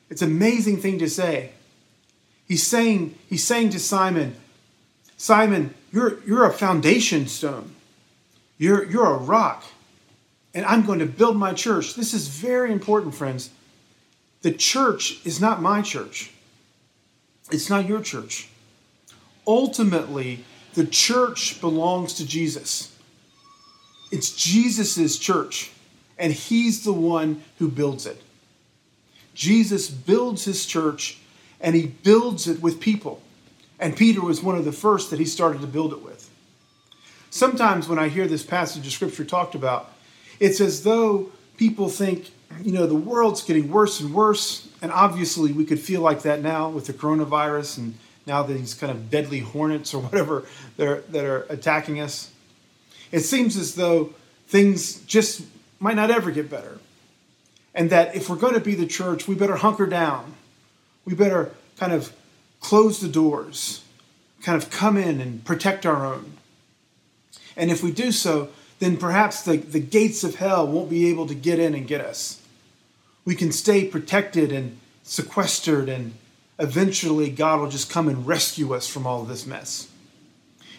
It's 0.10 0.22
an 0.22 0.30
amazing 0.30 0.78
thing 0.78 1.00
to 1.00 1.10
say. 1.10 1.52
He's 2.48 2.66
saying, 2.66 3.16
he's 3.30 3.44
saying 3.44 3.70
to 3.72 3.80
Simon, 3.80 4.36
Simon, 5.18 5.74
you're, 5.92 6.22
you're 6.26 6.46
a 6.46 6.54
foundation 6.54 7.28
stone. 7.28 7.74
You're, 8.58 8.84
you're 8.84 9.16
a 9.16 9.18
rock 9.18 9.64
and 10.54 10.66
I'm 10.66 10.86
going 10.86 11.00
to 11.00 11.06
build 11.06 11.36
my 11.36 11.54
church. 11.54 11.96
This 11.96 12.14
is 12.14 12.28
very 12.28 12.72
important, 12.72 13.16
friends. 13.16 13.50
The 14.42 14.52
church 14.52 15.26
is 15.26 15.42
not 15.42 15.62
my 15.62 15.82
church, 15.82 16.32
it's 17.54 17.70
not 17.70 17.88
your 17.88 18.02
church. 18.02 18.50
Ultimately, 19.46 20.44
the 20.74 20.86
church 20.86 21.62
belongs 21.62 22.16
to 22.16 22.26
Jesus. 22.26 22.98
It's 24.12 24.36
Jesus' 24.36 25.18
church, 25.18 25.72
and 26.18 26.34
he's 26.34 26.84
the 26.84 26.94
one 26.94 27.44
who 27.60 27.70
builds 27.70 28.06
it. 28.06 28.22
Jesus 29.34 29.90
builds 29.90 30.46
his 30.46 30.66
church, 30.66 31.20
and 31.62 31.76
he 31.76 31.88
builds 31.88 32.48
it 32.48 32.62
with 32.62 32.80
people. 32.80 33.22
And 33.80 33.96
Peter 33.96 34.22
was 34.22 34.42
one 34.42 34.58
of 34.58 34.66
the 34.66 34.72
first 34.72 35.10
that 35.10 35.20
he 35.20 35.26
started 35.26 35.62
to 35.62 35.68
build 35.68 35.94
it 35.94 36.02
with. 36.02 36.30
Sometimes 37.30 37.88
when 37.88 38.00
I 38.00 38.10
hear 38.10 38.28
this 38.28 38.44
passage 38.44 38.86
of 38.86 38.94
scripture 38.94 39.26
talked 39.26 39.56
about, 39.56 39.92
it's 40.40 40.62
as 40.62 40.84
though 40.84 41.32
people 41.58 41.90
think, 41.90 42.32
you 42.62 42.72
know, 42.72 42.86
the 42.86 42.96
world's 42.96 43.44
getting 43.44 43.72
worse 43.72 44.00
and 44.00 44.14
worse. 44.14 44.68
And 44.82 44.92
obviously, 44.92 45.52
we 45.52 45.66
could 45.66 45.80
feel 45.80 46.02
like 46.02 46.24
that 46.24 46.42
now 46.42 46.70
with 46.70 46.88
the 46.88 46.94
coronavirus 46.94 47.78
and 47.78 47.96
now 48.26 48.44
these 48.44 48.74
kind 48.74 48.92
of 48.92 49.10
deadly 49.10 49.40
hornets 49.40 49.94
or 49.94 50.02
whatever 50.08 50.46
that 50.78 51.16
are, 51.16 51.46
attacking 51.50 52.00
us. 52.00 52.32
It 53.12 53.22
seems 53.22 53.58
as 53.58 53.76
though 53.76 54.14
things 54.48 55.02
just 55.02 55.44
might 55.80 55.96
not 55.96 56.10
ever 56.10 56.32
get 56.32 56.50
better. 56.50 56.80
And 57.76 57.90
that 57.90 58.16
if 58.16 58.30
we're 58.30 58.36
going 58.36 58.54
to 58.54 58.60
be 58.60 58.76
the 58.76 58.86
church, 58.86 59.28
we 59.28 59.36
better 59.36 59.56
hunker 59.56 59.88
down. 59.88 60.36
We 61.06 61.16
better 61.16 61.52
kind 61.78 61.92
of 61.92 62.14
close 62.60 63.02
the 63.02 63.08
doors, 63.08 63.84
kind 64.42 64.62
of 64.62 64.70
come 64.70 64.96
in 64.96 65.20
and 65.20 65.44
protect 65.44 65.86
our 65.86 66.06
own. 66.06 66.38
And 67.58 67.70
if 67.70 67.84
we 67.84 67.92
do 67.92 68.12
so, 68.12 68.50
then 68.84 68.98
perhaps 68.98 69.44
the, 69.44 69.58
the 69.58 69.80
gates 69.80 70.24
of 70.24 70.36
hell 70.36 70.68
won't 70.68 70.90
be 70.90 71.10
able 71.10 71.28
to 71.28 71.36
get 71.36 71.60
in 71.60 71.74
and 71.74 71.88
get 71.88 72.02
us. 72.02 72.42
We 73.26 73.36
can 73.36 73.52
stay 73.52 73.86
protected 73.86 74.52
and 74.52 74.78
sequestered, 75.04 75.90
and 75.90 76.14
eventually 76.60 77.30
God 77.30 77.60
will 77.60 77.70
just 77.70 77.90
come 77.90 78.08
and 78.08 78.28
rescue 78.28 78.74
us 78.74 78.88
from 78.88 79.08
all 79.08 79.22
of 79.22 79.28
this 79.28 79.46
mess. 79.46 79.90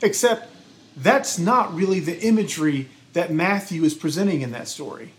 Except 0.03 0.53
that's 0.97 1.39
not 1.39 1.75
really 1.75 2.01
the 2.01 2.21
imagery 2.21 2.89
that 3.15 3.33
Matthew 3.33 3.85
is 3.85 3.95
presenting 3.95 4.43
in 4.43 4.53
that 4.53 4.69
story. 4.69 5.13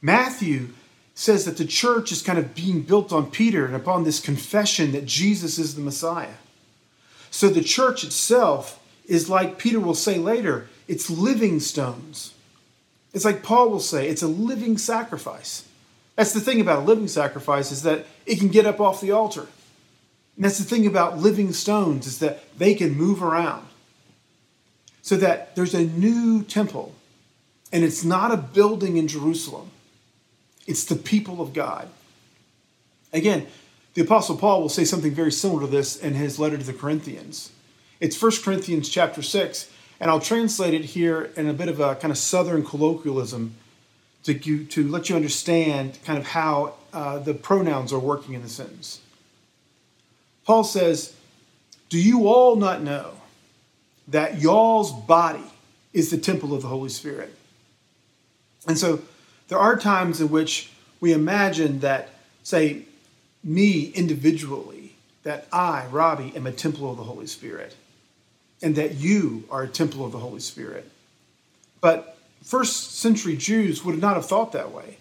Matthew 0.00 0.68
says 1.14 1.44
that 1.44 1.56
the 1.56 1.64
church 1.64 2.12
is 2.12 2.22
kind 2.22 2.38
of 2.38 2.54
being 2.54 2.82
built 2.82 3.12
on 3.12 3.30
Peter 3.30 3.64
and 3.64 3.74
upon 3.74 4.04
this 4.04 4.20
confession 4.20 4.92
that 4.92 5.06
Jesus 5.06 5.58
is 5.58 5.74
the 5.74 5.80
Messiah. 5.80 6.34
So 7.30 7.48
the 7.48 7.62
church 7.62 8.04
itself 8.04 8.80
is 9.06 9.30
like 9.30 9.58
Peter 9.58 9.80
will 9.80 9.94
say 9.94 10.18
later, 10.18 10.68
it's 10.88 11.10
living 11.10 11.60
stones. 11.60 12.34
It's 13.12 13.24
like 13.24 13.42
Paul 13.42 13.70
will 13.70 13.80
say, 13.80 14.08
it's 14.08 14.22
a 14.22 14.28
living 14.28 14.76
sacrifice. 14.76 15.66
That's 16.16 16.32
the 16.32 16.40
thing 16.40 16.60
about 16.60 16.80
a 16.80 16.86
living 16.86 17.08
sacrifice 17.08 17.72
is 17.72 17.82
that 17.82 18.06
it 18.26 18.38
can 18.38 18.48
get 18.48 18.66
up 18.66 18.80
off 18.80 19.00
the 19.00 19.12
altar. 19.12 19.46
And 20.36 20.44
that's 20.44 20.58
the 20.58 20.64
thing 20.64 20.86
about 20.86 21.18
living 21.18 21.52
stones 21.52 22.06
is 22.06 22.18
that 22.18 22.42
they 22.58 22.74
can 22.74 22.94
move 22.94 23.22
around. 23.22 23.66
So 25.02 25.16
that 25.16 25.54
there's 25.54 25.74
a 25.74 25.84
new 25.84 26.42
temple 26.42 26.94
and 27.72 27.84
it's 27.84 28.04
not 28.04 28.32
a 28.32 28.36
building 28.36 28.96
in 28.96 29.08
Jerusalem. 29.08 29.70
It's 30.66 30.84
the 30.84 30.96
people 30.96 31.40
of 31.40 31.52
God. 31.52 31.88
Again, 33.12 33.46
the 33.94 34.02
apostle 34.02 34.36
Paul 34.36 34.62
will 34.62 34.68
say 34.68 34.84
something 34.84 35.12
very 35.12 35.32
similar 35.32 35.62
to 35.62 35.66
this 35.66 35.96
in 35.96 36.14
his 36.14 36.38
letter 36.38 36.56
to 36.56 36.64
the 36.64 36.72
Corinthians. 36.72 37.50
It's 38.00 38.20
1 38.20 38.32
Corinthians 38.42 38.88
chapter 38.88 39.22
6 39.22 39.70
and 40.04 40.10
I'll 40.10 40.20
translate 40.20 40.74
it 40.74 40.84
here 40.84 41.32
in 41.34 41.48
a 41.48 41.54
bit 41.54 41.68
of 41.68 41.80
a 41.80 41.94
kind 41.94 42.12
of 42.12 42.18
southern 42.18 42.62
colloquialism 42.62 43.54
to, 44.24 44.66
to 44.66 44.86
let 44.86 45.08
you 45.08 45.16
understand 45.16 45.98
kind 46.04 46.18
of 46.18 46.26
how 46.26 46.74
uh, 46.92 47.20
the 47.20 47.32
pronouns 47.32 47.90
are 47.90 47.98
working 47.98 48.34
in 48.34 48.42
the 48.42 48.48
sentence. 48.50 49.00
Paul 50.44 50.62
says, 50.62 51.16
Do 51.88 51.98
you 51.98 52.28
all 52.28 52.54
not 52.54 52.82
know 52.82 53.12
that 54.08 54.42
y'all's 54.42 54.92
body 54.92 55.50
is 55.94 56.10
the 56.10 56.18
temple 56.18 56.54
of 56.54 56.60
the 56.60 56.68
Holy 56.68 56.90
Spirit? 56.90 57.34
And 58.68 58.76
so 58.76 59.00
there 59.48 59.58
are 59.58 59.74
times 59.74 60.20
in 60.20 60.28
which 60.28 60.70
we 61.00 61.14
imagine 61.14 61.80
that, 61.80 62.10
say, 62.42 62.82
me 63.42 63.86
individually, 63.86 64.96
that 65.22 65.48
I, 65.50 65.86
Robbie, 65.86 66.34
am 66.36 66.46
a 66.46 66.52
temple 66.52 66.90
of 66.90 66.98
the 66.98 67.04
Holy 67.04 67.26
Spirit 67.26 67.74
and 68.64 68.76
that 68.76 68.94
you 68.94 69.44
are 69.50 69.62
a 69.62 69.68
temple 69.68 70.06
of 70.06 70.12
the 70.12 70.18
Holy 70.18 70.40
Spirit. 70.40 70.90
But 71.82 72.16
first 72.42 72.96
century 72.98 73.36
Jews 73.36 73.84
would 73.84 74.00
not 74.00 74.14
have 74.14 74.24
thought 74.24 74.52
that 74.52 74.72
way. 74.72 74.96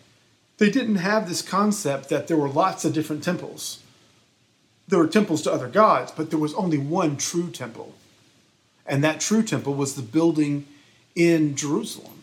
They 0.58 0.70
didn't 0.70 0.96
have 0.96 1.30
this 1.30 1.42
concept 1.42 2.10
that 2.10 2.28
there 2.28 2.36
were 2.36 2.50
lots 2.50 2.84
of 2.84 2.94
different 2.94 3.24
temples. 3.24 3.82
There 4.90 5.00
were 5.00 5.08
temples 5.08 5.44
to 5.44 5.52
other 5.52 5.70
gods, 5.70 6.12
but 6.12 6.30
there 6.30 6.38
was 6.40 6.54
only 6.56 6.78
one 6.78 7.16
true 7.16 7.50
temple. 7.50 7.96
And 8.86 9.02
that 9.02 9.22
true 9.22 9.42
temple 9.42 9.76
was 9.76 9.96
the 9.96 10.02
building 10.02 10.68
in 11.16 11.56
Jerusalem. 11.56 12.22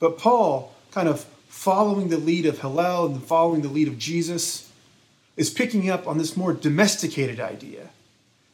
But 0.00 0.18
Paul, 0.18 0.74
kind 0.90 1.06
of 1.06 1.24
following 1.48 2.08
the 2.08 2.18
lead 2.18 2.46
of 2.46 2.58
Hillel 2.58 3.06
and 3.06 3.22
following 3.22 3.62
the 3.62 3.68
lead 3.68 3.86
of 3.86 3.96
Jesus, 3.96 4.68
is 5.36 5.50
picking 5.50 5.88
up 5.88 6.08
on 6.08 6.18
this 6.18 6.36
more 6.36 6.52
domesticated 6.52 7.38
idea 7.38 7.90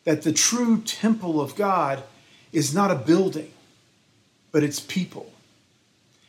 that 0.09 0.23
the 0.23 0.33
true 0.33 0.81
temple 0.81 1.39
of 1.39 1.55
God 1.55 2.03
is 2.51 2.75
not 2.75 2.91
a 2.91 2.95
building, 2.95 3.53
but 4.53 4.63
it's 4.63 4.81
people. 4.81 5.31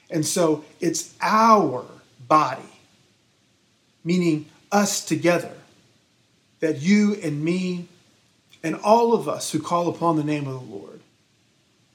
And 0.09 0.25
so 0.25 0.65
it's 0.81 1.13
our 1.21 1.85
body 2.27 2.61
meaning 4.03 4.47
us 4.69 5.05
together. 5.05 5.53
That 6.59 6.81
you 6.81 7.15
and 7.23 7.41
me 7.41 7.87
and 8.61 8.75
all 8.75 9.13
of 9.13 9.29
us 9.29 9.53
who 9.53 9.61
call 9.61 9.87
upon 9.87 10.17
the 10.17 10.25
name 10.25 10.45
of 10.45 10.55
the 10.55 10.75
Lord, 10.75 10.99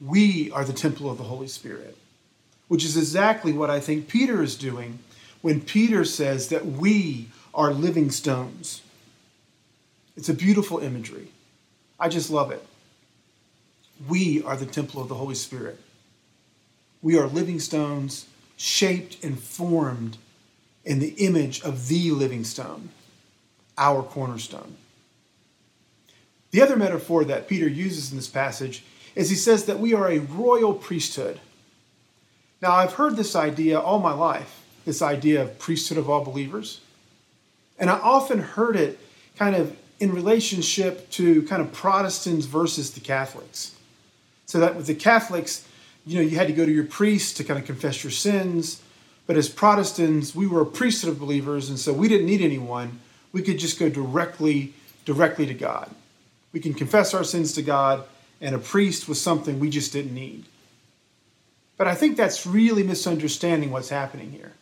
we 0.01 0.51
are 0.53 0.65
the 0.65 0.73
temple 0.73 1.11
of 1.11 1.19
the 1.19 1.25
Holy 1.25 1.49
Spirit, 1.49 1.99
which 2.69 2.83
is 2.83 2.97
exactly 2.97 3.53
what 3.53 3.69
I 3.69 3.79
think 3.79 4.09
Peter 4.09 4.43
is 4.43 4.57
doing 4.57 5.01
when 5.43 5.61
Peter 5.61 6.07
says 6.07 6.49
that 6.49 6.65
we 6.65 7.29
are 7.55 7.75
living 7.75 8.11
stones. 8.11 8.81
It's 10.17 10.31
a 10.31 10.35
beautiful 10.35 10.79
imagery. 10.79 11.29
I 11.99 12.09
just 12.09 12.31
love 12.31 12.51
it. 12.51 12.65
We 14.09 14.43
are 14.43 14.57
the 14.57 14.67
temple 14.67 15.01
of 15.01 15.09
the 15.09 15.15
Holy 15.15 15.35
Spirit. 15.35 15.81
We 17.03 17.19
are 17.19 17.27
living 17.27 17.61
stones 17.61 18.27
shaped 18.57 19.23
and 19.23 19.39
formed 19.39 20.17
in 20.85 20.99
the 20.99 21.15
image 21.19 21.63
of 21.63 21.89
the 21.89 22.11
living 22.11 22.45
stone, 22.45 22.91
our 23.79 24.03
cornerstone. 24.03 24.77
The 26.51 26.63
other 26.63 26.77
metaphor 26.77 27.25
that 27.25 27.49
Peter 27.49 27.69
uses 27.69 28.11
in 28.11 28.17
this 28.17 28.29
passage 28.29 28.85
is 29.15 29.31
he 29.31 29.37
says 29.37 29.65
that 29.65 29.79
we 29.79 29.95
are 29.95 30.11
a 30.11 30.19
royal 30.19 30.75
priesthood. 30.75 31.41
Now, 32.61 32.73
I've 32.73 32.95
heard 32.95 33.17
this 33.17 33.37
idea 33.37 33.79
all 33.79 33.99
my 33.99 34.13
life, 34.13 34.63
this 34.85 35.03
idea 35.03 35.43
of 35.43 35.59
priesthood 35.59 35.99
of 35.99 36.09
all 36.09 36.25
believers. 36.25 36.81
And 37.79 37.91
I 37.91 37.99
often 37.99 38.39
heard 38.39 38.77
it 38.77 38.99
kind 39.37 39.57
of 39.57 39.77
in 40.01 40.13
relationship 40.13 41.11
to 41.11 41.43
kind 41.45 41.63
of 41.63 41.73
Protestants 41.73 42.47
versus 42.47 42.93
the 42.93 43.01
Catholics. 43.01 43.75
So 44.47 44.61
that 44.61 44.77
with 44.77 44.87
the 44.87 44.95
Catholics, 44.95 45.67
you 46.07 46.17
know, 46.17 46.23
you 46.23 46.37
had 46.37 46.47
to 46.49 46.53
go 46.53 46.67
to 46.67 46.73
your 46.73 46.85
priest 46.85 47.37
to 47.39 47.45
kind 47.45 47.59
of 47.59 47.65
confess 47.65 48.05
your 48.05 48.11
sins. 48.11 48.83
But 49.27 49.37
as 49.37 49.49
Protestants, 49.49 50.35
we 50.35 50.47
were 50.47 50.61
a 50.61 50.67
priesthood 50.67 51.11
of 51.11 51.19
believers, 51.19 51.69
and 51.69 51.79
so 51.79 51.93
we 51.93 52.09
didn't 52.09 52.27
need 52.27 52.43
anyone. 52.43 53.01
We 53.33 53.43
could 53.43 53.59
just 53.59 53.79
go 53.79 53.89
directly, 53.89 54.75
directly 55.05 55.47
to 55.47 55.55
God. 55.55 55.91
We 56.53 56.61
can 56.61 56.75
confess 56.75 57.15
our 57.15 57.25
sins 57.25 57.53
to 57.55 57.63
God, 57.63 58.05
and 58.41 58.55
a 58.55 58.59
priest 58.59 59.09
was 59.09 59.21
something 59.21 59.59
we 59.59 59.71
just 59.71 59.93
didn't 59.93 60.15
need. 60.15 60.45
But 61.77 61.89
I 61.89 61.95
think 61.95 62.17
that's 62.17 62.47
really 62.47 62.83
misunderstanding 62.83 63.71
what's 63.71 63.89
happening 63.89 64.31
here. 64.31 64.53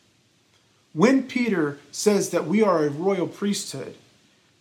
When 0.95 1.25
Peter 1.25 1.79
says 1.91 2.31
that 2.31 2.47
we 2.47 2.63
are 2.63 2.85
a 2.85 2.91
royal 2.91 3.27
priesthood, 3.27 3.97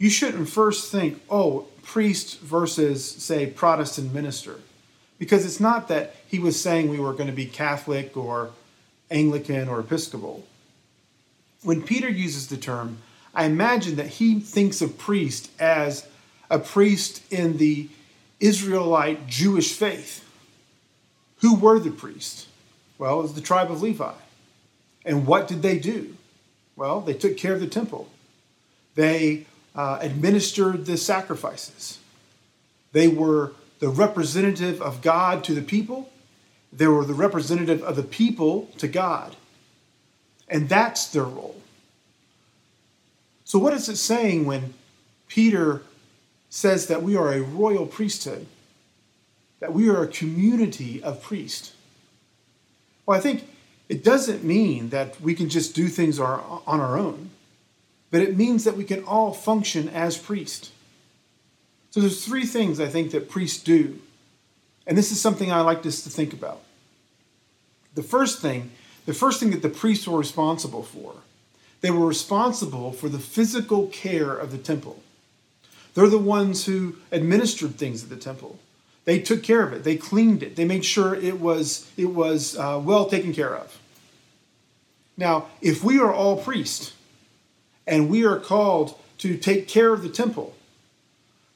you 0.01 0.10
shouldn't 0.10 0.50
first 0.50 0.91
think, 0.91 1.22
oh, 1.29 1.67
priest 1.84 2.39
versus, 2.39 3.08
say, 3.08 3.46
Protestant 3.46 4.12
minister. 4.12 4.60
Because 5.20 5.46
it's 5.46 5.60
not 5.60 5.89
that 5.89 6.15
he 6.27 6.39
was 6.39 6.60
saying 6.60 6.89
we 6.89 7.00
were 7.00 7.13
going 7.13 7.27
to 7.27 7.36
be 7.36 7.46
Catholic 7.46 8.17
or 8.17 8.50
Anglican 9.12 9.70
or 9.70 9.79
Episcopal. 9.79 10.43
When 11.62 11.84
Peter 11.84 12.10
uses 12.10 12.48
the 12.48 12.58
term, 12.58 12.98
I 13.36 13.46
imagine 13.46 13.98
that 13.98 14.08
he 14.08 14.39
thinks 14.39 14.81
of 14.81 14.98
priest 14.98 15.51
as 15.60 16.08
a 16.50 16.58
priest 16.58 17.22
in 17.31 17.58
the 17.58 17.88
Israelite 18.39 19.27
Jewish 19.27 19.72
faith. 19.72 20.27
Who 21.41 21.53
were 21.53 21.77
the 21.77 21.91
priests? 21.91 22.48
Well, 22.98 23.20
it 23.20 23.22
was 23.22 23.34
the 23.36 23.41
tribe 23.41 23.70
of 23.70 23.84
Levi. 23.84 24.13
And 25.05 25.27
what 25.27 25.48
did 25.48 25.62
they 25.62 25.77
do? 25.77 26.17
Well, 26.75 27.01
they 27.01 27.13
took 27.13 27.38
care 27.38 27.53
of 27.53 27.60
the 27.60 27.67
temple. 27.67 28.10
They 28.96 29.46
uh, 29.75 30.00
administered 30.01 30.86
the 30.86 30.98
sacrifices. 30.98 32.00
They 32.92 33.08
were 33.08 33.54
the 33.80 33.90
representative 33.90 34.82
of 34.82 35.01
God 35.01 35.44
to 35.46 35.54
the 35.54 35.62
people. 35.62 36.10
They 36.74 36.88
were 36.88 37.06
the 37.06 37.13
representative 37.13 37.82
of 37.84 37.96
the 37.96 38.04
people 38.04 38.70
to 38.78 38.88
God. 38.88 39.36
And 40.48 40.68
that's 40.68 41.07
their 41.07 41.24
role. 41.24 41.62
So, 43.46 43.60
what 43.60 43.74
is 43.74 43.90
it 43.90 43.98
saying 43.98 44.46
when 44.46 44.74
Peter 45.27 45.81
says 46.51 46.88
that 46.88 47.01
we 47.01 47.16
are 47.16 47.31
a 47.31 47.42
royal 47.42 47.88
priesthood, 47.88 48.46
that 49.62 49.74
we 49.74 49.90
are 49.90 50.03
a 50.03 50.07
community 50.07 51.01
of 51.01 51.24
priests. 51.24 51.74
Well, 53.05 53.18
I 53.18 53.22
think 53.22 53.48
it 53.88 54.03
doesn't 54.03 54.44
mean 54.44 54.90
that 54.90 55.20
we 55.22 55.34
can 55.34 55.48
just 55.48 55.74
do 55.74 55.88
things 55.88 56.20
on 56.20 56.62
our 56.68 56.98
own, 56.98 57.29
but 58.11 58.21
it 58.21 58.37
means 58.37 58.65
that 58.65 58.77
we 58.77 58.83
can 58.83 59.03
all 59.05 59.33
function 59.33 59.89
as 59.89 60.17
priests. 60.17 60.71
So 61.89 62.01
there's 62.01 62.24
three 62.24 62.45
things 62.45 62.79
I 62.79 62.87
think 62.87 63.11
that 63.11 63.29
priests 63.29 63.61
do, 63.63 64.00
and 64.85 64.97
this 64.97 65.11
is 65.11 65.19
something 65.19 65.51
I 65.51 65.61
like 65.61 65.85
us 65.85 66.03
to 66.03 66.09
think 66.09 66.33
about. 66.33 66.61
The 67.95 68.03
first 68.03 68.41
thing, 68.41 68.71
the 69.05 69.13
first 69.13 69.39
thing 69.39 69.51
that 69.51 69.61
the 69.61 69.69
priests 69.69 70.07
were 70.07 70.19
responsible 70.19 70.83
for, 70.83 71.15
they 71.81 71.91
were 71.91 72.05
responsible 72.05 72.91
for 72.91 73.09
the 73.09 73.19
physical 73.19 73.87
care 73.87 74.33
of 74.33 74.51
the 74.51 74.57
temple. 74.57 75.01
They're 75.93 76.07
the 76.07 76.17
ones 76.17 76.65
who 76.65 76.95
administered 77.11 77.75
things 77.75 78.03
at 78.03 78.09
the 78.09 78.15
temple. 78.15 78.59
They 79.03 79.19
took 79.19 79.43
care 79.43 79.63
of 79.63 79.74
it. 79.74 79.83
They 79.83 79.97
cleaned 79.97 80.43
it. 80.43 80.55
They 80.55 80.63
made 80.63 80.85
sure 80.85 81.15
it 81.15 81.39
was 81.39 81.89
it 81.97 82.05
was 82.05 82.57
uh, 82.57 82.79
well 82.83 83.07
taken 83.07 83.33
care 83.33 83.55
of. 83.55 83.79
Now, 85.17 85.47
if 85.61 85.83
we 85.83 86.00
are 86.00 86.13
all 86.13 86.37
priests 86.37 86.93
and 87.87 88.09
we 88.09 88.25
are 88.25 88.39
called 88.39 88.98
to 89.20 89.37
take 89.37 89.67
care 89.67 89.94
of 89.94 90.01
the 90.03 90.09
temple, 90.09 90.55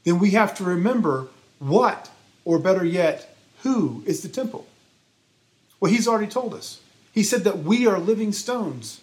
then 0.03 0.19
we 0.19 0.31
have 0.31 0.55
to 0.55 0.63
remember 0.63 1.27
what, 1.59 2.09
or 2.43 2.59
better 2.59 2.85
yet, 2.85 3.35
who 3.63 4.03
is 4.05 4.21
the 4.21 4.29
temple. 4.29 4.67
Well, 5.79 5.91
he's 5.91 6.07
already 6.07 6.31
told 6.31 6.53
us. 6.53 6.79
He 7.11 7.23
said 7.23 7.43
that 7.43 7.59
we 7.59 7.87
are 7.87 7.99
living 7.99 8.31
stones. 8.31 9.01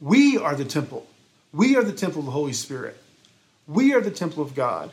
We 0.00 0.38
are 0.38 0.54
the 0.54 0.64
temple. 0.64 1.06
We 1.52 1.76
are 1.76 1.84
the 1.84 1.92
temple 1.92 2.20
of 2.20 2.26
the 2.26 2.32
Holy 2.32 2.52
Spirit. 2.52 2.96
We 3.66 3.92
are 3.94 4.00
the 4.00 4.10
temple 4.10 4.42
of 4.42 4.54
God. 4.54 4.90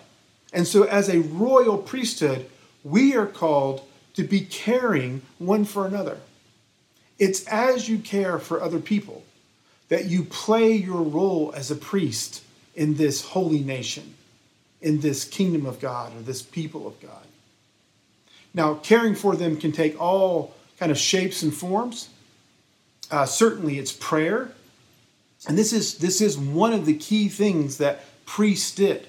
And 0.54 0.68
so, 0.68 0.84
as 0.84 1.08
a 1.08 1.20
royal 1.20 1.78
priesthood, 1.78 2.50
we 2.84 3.16
are 3.16 3.26
called 3.26 3.82
to 4.16 4.24
be 4.24 4.42
caring 4.42 5.22
one 5.38 5.66
for 5.66 5.86
another. 5.86 6.18
It's 7.20 7.46
as 7.48 7.88
you 7.88 8.00
care 8.00 8.40
for 8.40 8.62
other 8.62 8.80
people 8.80 9.24
that 9.92 10.06
you 10.06 10.24
play 10.24 10.72
your 10.72 11.02
role 11.02 11.52
as 11.54 11.70
a 11.70 11.76
priest 11.76 12.42
in 12.76 12.96
this 12.96 13.26
holy 13.26 13.60
nation, 13.60 14.16
in 14.82 15.02
this 15.02 15.26
kingdom 15.26 15.66
of 15.66 15.82
God 15.82 16.16
or 16.16 16.22
this 16.22 16.42
people 16.42 16.88
of 16.88 16.98
God. 17.02 17.26
Now, 18.54 18.76
caring 18.76 19.16
for 19.16 19.36
them 19.36 19.58
can 19.58 19.74
take 19.74 20.00
all 20.00 20.54
kind 20.80 20.94
of 20.94 20.98
shapes 20.98 21.44
and 21.44 21.54
forms. 21.54 22.08
Uh, 23.12 23.26
certainly, 23.26 23.80
it's 23.80 23.92
prayer, 23.92 24.54
and 25.46 25.58
this 25.58 25.74
is 25.74 25.98
this 25.98 26.22
is 26.22 26.38
one 26.38 26.72
of 26.72 26.86
the 26.86 26.96
key 26.96 27.28
things 27.28 27.78
that 27.78 28.06
priests 28.26 28.74
did. 28.74 29.08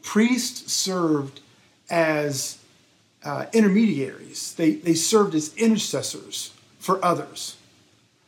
Priests 0.00 0.72
served 0.72 1.40
as 1.90 2.58
uh, 3.24 3.46
intermediaries, 3.52 4.54
they, 4.54 4.74
they 4.74 4.94
served 4.94 5.34
as 5.34 5.52
intercessors 5.56 6.52
for 6.78 7.04
others. 7.04 7.56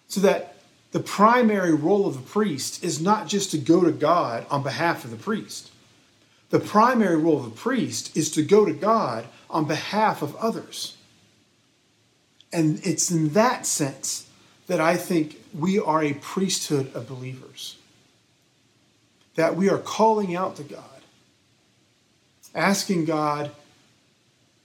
So 0.09 0.21
that 0.21 0.54
the 0.95 1.01
primary 1.01 1.75
role 1.75 2.07
of 2.07 2.15
the 2.15 2.23
priest 2.23 2.85
is 2.85 3.01
not 3.01 3.27
just 3.27 3.51
to 3.51 3.59
go 3.59 3.83
to 3.83 3.91
God 3.91 4.47
on 4.49 4.63
behalf 4.63 5.05
of 5.05 5.11
the 5.11 5.17
priest. 5.17 5.73
The 6.51 6.61
primary 6.61 7.17
role 7.17 7.39
of 7.39 7.47
the 7.47 7.51
priest 7.51 8.17
is 8.17 8.31
to 8.31 8.43
go 8.43 8.65
to 8.65 8.73
God 8.73 9.27
on 9.51 9.67
behalf 9.67 10.23
of 10.23 10.37
others. 10.37 10.97
And 12.53 12.79
it's 12.87 13.11
in 13.11 13.31
that 13.31 13.67
sense 13.67 14.29
that 14.69 14.81
I 14.81 14.97
think 14.97 15.43
we 15.53 15.81
are 15.81 16.01
a 16.01 16.15
priesthood 16.15 16.95
of 16.95 17.09
believers 17.09 17.77
that 19.35 19.57
we 19.57 19.69
are 19.69 19.79
calling 19.79 20.37
out 20.37 20.55
to 20.55 20.63
God, 20.63 21.03
asking 22.55 23.05
God 23.05 23.51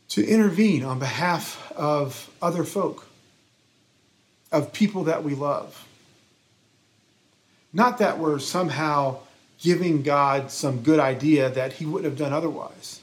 to 0.10 0.24
intervene 0.24 0.84
on 0.84 1.00
behalf 1.00 1.72
of 1.72 2.30
other 2.40 2.64
folk, 2.64 3.08
of 4.52 4.72
people 4.74 5.06
that 5.06 5.24
we 5.24 5.34
love. 5.34 5.88
Not 7.72 8.00
that 8.00 8.18
we're 8.18 8.40
somehow 8.40 9.20
giving 9.60 10.04
God 10.04 10.52
some 10.52 10.82
good 10.82 11.00
idea 11.00 11.50
that 11.50 11.74
he 11.74 11.86
wouldn't 11.86 12.12
have 12.12 12.18
done 12.18 12.34
otherwise, 12.34 13.02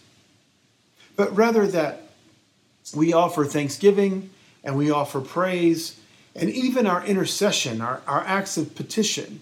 but 1.14 1.34
rather 1.36 1.66
that 1.66 2.02
we 2.94 3.12
offer 3.12 3.44
thanksgiving 3.44 4.30
and 4.64 4.76
we 4.76 4.90
offer 4.90 5.20
praise 5.20 6.00
and 6.36 6.50
even 6.50 6.86
our 6.86 7.04
intercession, 7.04 7.80
our, 7.80 8.02
our 8.06 8.22
acts 8.24 8.58
of 8.58 8.74
petition 8.74 9.40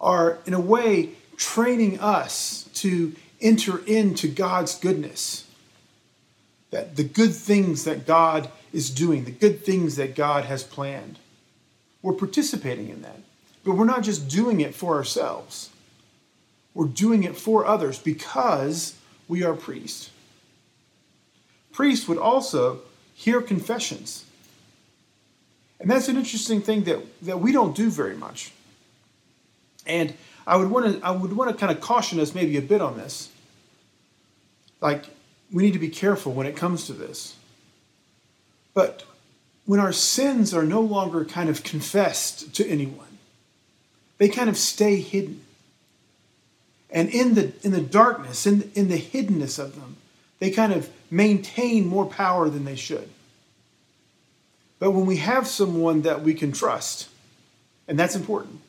are, 0.00 0.38
in 0.44 0.52
a 0.52 0.60
way, 0.60 1.10
training 1.36 2.00
us 2.00 2.68
to 2.74 3.14
enter 3.40 3.78
into 3.86 4.26
God's 4.28 4.74
goodness. 4.74 5.48
That 6.70 6.96
the 6.96 7.04
good 7.04 7.32
things 7.32 7.84
that 7.84 8.06
God 8.06 8.50
is 8.72 8.90
doing, 8.90 9.24
the 9.24 9.30
good 9.30 9.64
things 9.64 9.96
that 9.96 10.16
God 10.16 10.44
has 10.44 10.64
planned, 10.64 11.18
we're 12.02 12.12
participating 12.12 12.88
in 12.88 13.02
that. 13.02 13.20
But 13.68 13.76
we're 13.76 13.84
not 13.84 14.02
just 14.02 14.28
doing 14.28 14.62
it 14.62 14.74
for 14.74 14.94
ourselves, 14.94 15.68
we're 16.72 16.86
doing 16.86 17.24
it 17.24 17.36
for 17.36 17.66
others 17.66 17.98
because 17.98 18.94
we 19.28 19.42
are 19.42 19.52
priests. 19.52 20.08
Priests 21.70 22.08
would 22.08 22.16
also 22.16 22.80
hear 23.12 23.42
confessions. 23.42 24.24
And 25.78 25.90
that's 25.90 26.08
an 26.08 26.16
interesting 26.16 26.62
thing 26.62 26.84
that, 26.84 27.00
that 27.20 27.40
we 27.40 27.52
don't 27.52 27.76
do 27.76 27.90
very 27.90 28.16
much 28.16 28.52
And 29.84 30.14
I 30.46 30.56
would 30.56 30.70
want 30.70 31.00
to 31.00 31.06
I 31.06 31.10
would 31.10 31.34
want 31.34 31.50
to 31.50 31.56
kind 31.56 31.70
of 31.70 31.82
caution 31.82 32.18
us 32.20 32.34
maybe 32.34 32.56
a 32.56 32.62
bit 32.62 32.80
on 32.80 32.96
this. 32.96 33.28
Like 34.80 35.04
we 35.52 35.62
need 35.62 35.74
to 35.74 35.78
be 35.78 35.90
careful 35.90 36.32
when 36.32 36.46
it 36.46 36.56
comes 36.56 36.86
to 36.86 36.94
this. 36.94 37.36
But 38.72 39.04
when 39.66 39.78
our 39.78 39.92
sins 39.92 40.54
are 40.54 40.64
no 40.64 40.80
longer 40.80 41.26
kind 41.26 41.50
of 41.50 41.62
confessed 41.62 42.54
to 42.54 42.66
anyone, 42.66 43.07
they 44.18 44.28
kind 44.28 44.48
of 44.48 44.56
stay 44.56 44.96
hidden. 45.00 45.40
And 46.90 47.08
in 47.10 47.34
the 47.34 47.52
in 47.62 47.72
the 47.72 47.80
darkness, 47.80 48.46
in 48.46 48.70
in 48.74 48.88
the 48.88 48.98
hiddenness 48.98 49.58
of 49.58 49.74
them, 49.74 49.96
they 50.38 50.50
kind 50.50 50.72
of 50.72 50.90
maintain 51.10 51.86
more 51.86 52.06
power 52.06 52.48
than 52.48 52.64
they 52.64 52.76
should. 52.76 53.08
But 54.78 54.92
when 54.92 55.06
we 55.06 55.16
have 55.16 55.46
someone 55.46 56.02
that 56.02 56.22
we 56.22 56.34
can 56.34 56.52
trust, 56.52 57.08
and 57.88 57.98
that's 57.98 58.14
important, 58.14 58.60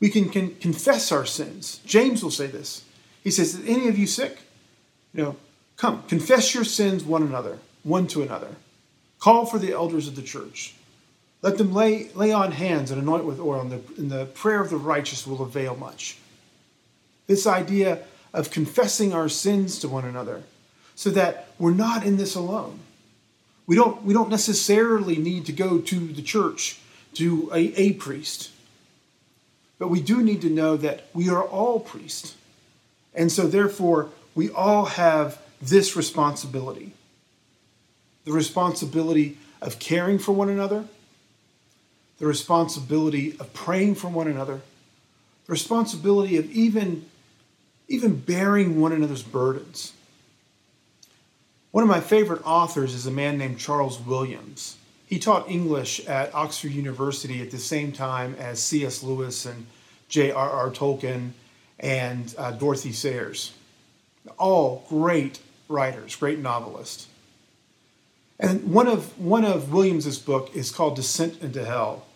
we 0.00 0.08
can, 0.08 0.28
can 0.30 0.54
confess 0.56 1.12
our 1.12 1.26
sins. 1.26 1.80
James 1.84 2.22
will 2.22 2.30
say 2.30 2.46
this. 2.46 2.84
He 3.22 3.30
says, 3.30 3.54
Is 3.54 3.68
any 3.68 3.88
of 3.88 3.98
you 3.98 4.06
sick? 4.06 4.38
You 5.12 5.22
know, 5.22 5.36
come, 5.76 6.02
confess 6.04 6.54
your 6.54 6.64
sins 6.64 7.04
one 7.04 7.22
another, 7.22 7.58
one 7.82 8.06
to 8.08 8.22
another. 8.22 8.56
Call 9.18 9.44
for 9.44 9.58
the 9.58 9.72
elders 9.72 10.08
of 10.08 10.16
the 10.16 10.22
church. 10.22 10.74
Let 11.42 11.58
them 11.58 11.72
lay, 11.72 12.10
lay 12.14 12.32
on 12.32 12.52
hands 12.52 12.90
and 12.90 13.00
anoint 13.00 13.24
with 13.24 13.40
oil, 13.40 13.60
and 13.60 13.72
the, 13.72 13.80
and 13.96 14.10
the 14.10 14.26
prayer 14.26 14.60
of 14.60 14.70
the 14.70 14.76
righteous 14.76 15.26
will 15.26 15.42
avail 15.42 15.74
much. 15.74 16.18
This 17.26 17.46
idea 17.46 18.00
of 18.34 18.50
confessing 18.50 19.12
our 19.12 19.28
sins 19.28 19.78
to 19.78 19.88
one 19.88 20.04
another 20.04 20.42
so 20.94 21.10
that 21.10 21.48
we're 21.58 21.72
not 21.72 22.04
in 22.04 22.16
this 22.16 22.34
alone. 22.34 22.80
We 23.66 23.76
don't, 23.76 24.02
we 24.04 24.12
don't 24.12 24.28
necessarily 24.28 25.16
need 25.16 25.46
to 25.46 25.52
go 25.52 25.78
to 25.78 26.08
the 26.08 26.22
church, 26.22 26.78
to 27.14 27.50
a, 27.54 27.72
a 27.80 27.92
priest. 27.94 28.50
But 29.78 29.88
we 29.88 30.00
do 30.00 30.22
need 30.22 30.42
to 30.42 30.50
know 30.50 30.76
that 30.76 31.06
we 31.14 31.30
are 31.30 31.42
all 31.42 31.80
priests. 31.80 32.36
And 33.14 33.32
so, 33.32 33.46
therefore, 33.46 34.10
we 34.34 34.50
all 34.50 34.84
have 34.84 35.40
this 35.62 35.96
responsibility 35.96 36.92
the 38.24 38.32
responsibility 38.32 39.38
of 39.62 39.78
caring 39.78 40.18
for 40.18 40.32
one 40.32 40.48
another, 40.48 40.84
the 42.20 42.26
responsibility 42.26 43.34
of 43.40 43.52
praying 43.54 43.96
for 43.96 44.08
one 44.08 44.28
another, 44.28 44.60
the 45.46 45.52
responsibility 45.52 46.36
of 46.36 46.48
even, 46.52 47.06
even 47.88 48.14
bearing 48.14 48.80
one 48.80 48.92
another's 48.92 49.22
burdens. 49.22 49.94
One 51.72 51.82
of 51.82 51.88
my 51.88 52.00
favorite 52.00 52.42
authors 52.44 52.94
is 52.94 53.06
a 53.06 53.10
man 53.10 53.38
named 53.38 53.58
Charles 53.58 53.98
Williams. 53.98 54.76
He 55.06 55.18
taught 55.18 55.50
English 55.50 56.06
at 56.06 56.32
Oxford 56.34 56.72
University 56.72 57.40
at 57.40 57.50
the 57.50 57.58
same 57.58 57.90
time 57.90 58.36
as 58.38 58.62
C.S. 58.62 59.02
Lewis 59.02 59.46
and 59.46 59.66
J.R.R. 60.08 60.70
Tolkien 60.70 61.30
and 61.78 62.34
uh, 62.36 62.50
Dorothy 62.52 62.92
Sayers. 62.92 63.52
All 64.38 64.84
great 64.88 65.40
writers, 65.68 66.14
great 66.16 66.38
novelists. 66.38 67.06
And 68.38 68.72
one 68.72 68.88
of 68.88 69.18
one 69.18 69.44
of 69.44 69.72
Williams's 69.72 70.18
book 70.18 70.54
is 70.54 70.70
called 70.70 70.96
Descent 70.96 71.40
into 71.42 71.64
Hell. 71.64 72.06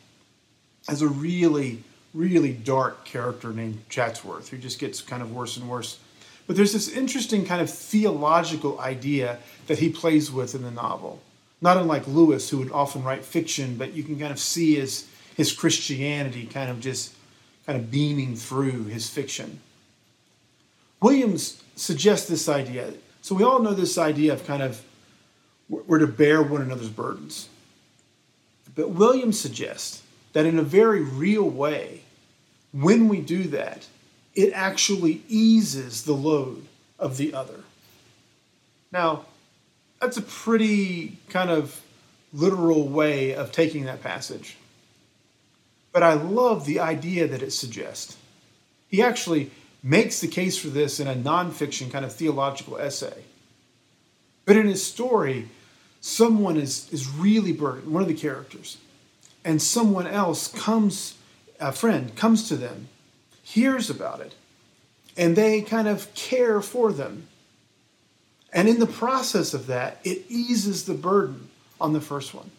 As 0.88 1.02
a 1.02 1.08
really, 1.08 1.82
really 2.12 2.52
dark 2.52 3.04
character 3.04 3.52
named 3.52 3.82
Chatsworth, 3.88 4.48
who 4.48 4.58
just 4.58 4.78
gets 4.78 5.00
kind 5.00 5.22
of 5.22 5.32
worse 5.32 5.56
and 5.56 5.68
worse. 5.68 5.98
But 6.46 6.56
there's 6.56 6.72
this 6.72 6.88
interesting 6.88 7.46
kind 7.46 7.62
of 7.62 7.70
theological 7.70 8.78
idea 8.80 9.38
that 9.66 9.78
he 9.78 9.88
plays 9.88 10.30
with 10.30 10.54
in 10.54 10.62
the 10.62 10.70
novel 10.70 11.20
not 11.64 11.78
unlike 11.78 12.06
Lewis, 12.06 12.50
who 12.50 12.58
would 12.58 12.70
often 12.72 13.02
write 13.02 13.24
fiction, 13.24 13.76
but 13.76 13.94
you 13.94 14.02
can 14.02 14.18
kind 14.18 14.30
of 14.30 14.38
see 14.38 14.74
his, 14.74 15.08
his 15.34 15.50
Christianity 15.50 16.44
kind 16.44 16.70
of 16.70 16.78
just 16.78 17.14
kind 17.64 17.80
of 17.80 17.90
beaming 17.90 18.36
through 18.36 18.84
his 18.84 19.08
fiction. 19.08 19.60
Williams 21.00 21.62
suggests 21.74 22.28
this 22.28 22.50
idea. 22.50 22.92
So 23.22 23.34
we 23.34 23.44
all 23.44 23.60
know 23.60 23.72
this 23.72 23.96
idea 23.96 24.34
of 24.34 24.46
kind 24.46 24.62
of 24.62 24.82
we're 25.70 26.00
to 26.00 26.06
bear 26.06 26.42
one 26.42 26.60
another's 26.60 26.90
burdens. 26.90 27.48
But 28.74 28.90
Williams 28.90 29.40
suggests 29.40 30.02
that 30.34 30.44
in 30.44 30.58
a 30.58 30.62
very 30.62 31.00
real 31.00 31.48
way, 31.48 32.02
when 32.72 33.08
we 33.08 33.20
do 33.20 33.44
that, 33.44 33.86
it 34.34 34.52
actually 34.52 35.22
eases 35.28 36.02
the 36.02 36.12
load 36.12 36.66
of 36.98 37.16
the 37.16 37.32
other. 37.32 37.60
Now, 38.92 39.24
that's 40.00 40.16
a 40.16 40.22
pretty 40.22 41.18
kind 41.30 41.50
of 41.50 41.80
literal 42.32 42.88
way 42.88 43.34
of 43.34 43.52
taking 43.52 43.84
that 43.84 44.02
passage. 44.02 44.56
But 45.92 46.02
I 46.02 46.14
love 46.14 46.66
the 46.66 46.80
idea 46.80 47.28
that 47.28 47.42
it 47.42 47.52
suggests. 47.52 48.16
He 48.88 49.00
actually 49.00 49.52
makes 49.82 50.20
the 50.20 50.28
case 50.28 50.58
for 50.58 50.68
this 50.68 50.98
in 50.98 51.06
a 51.06 51.14
nonfiction 51.14 51.92
kind 51.92 52.04
of 52.04 52.12
theological 52.12 52.76
essay. 52.76 53.22
But 54.44 54.56
in 54.56 54.66
his 54.66 54.84
story, 54.84 55.48
someone 56.00 56.56
is, 56.56 56.92
is 56.92 57.08
really 57.08 57.52
burdened, 57.52 57.92
one 57.92 58.02
of 58.02 58.08
the 58.08 58.14
characters, 58.14 58.78
and 59.44 59.60
someone 59.60 60.06
else 60.06 60.48
comes, 60.48 61.16
a 61.60 61.72
friend 61.72 62.14
comes 62.16 62.48
to 62.48 62.56
them, 62.56 62.88
hears 63.42 63.90
about 63.90 64.20
it, 64.20 64.34
and 65.16 65.36
they 65.36 65.60
kind 65.60 65.86
of 65.86 66.12
care 66.14 66.60
for 66.60 66.92
them 66.92 67.28
and 68.54 68.68
in 68.68 68.78
the 68.78 68.86
process 68.86 69.52
of 69.52 69.66
that, 69.66 69.98
it 70.04 70.24
eases 70.28 70.84
the 70.84 70.94
burden 70.94 71.48
on 71.80 71.92
the 71.92 72.00
first 72.00 72.32
one. 72.32 72.52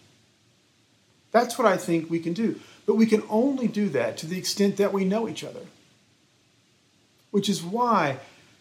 That's 1.31 1.57
what 1.57 1.65
I 1.65 1.77
think 1.77 2.09
we 2.09 2.19
can 2.19 2.33
do. 2.33 2.59
But 2.85 2.95
we 2.95 3.05
can 3.05 3.23
only 3.29 3.69
do 3.69 3.87
that 3.89 4.17
to 4.17 4.27
the 4.27 4.37
extent 4.37 4.75
that 4.77 4.91
we 4.91 5.05
know 5.05 5.27
each 5.27 5.43
other, 5.43 5.61
which 7.31 7.47
is 7.47 7.63
why 7.63 8.17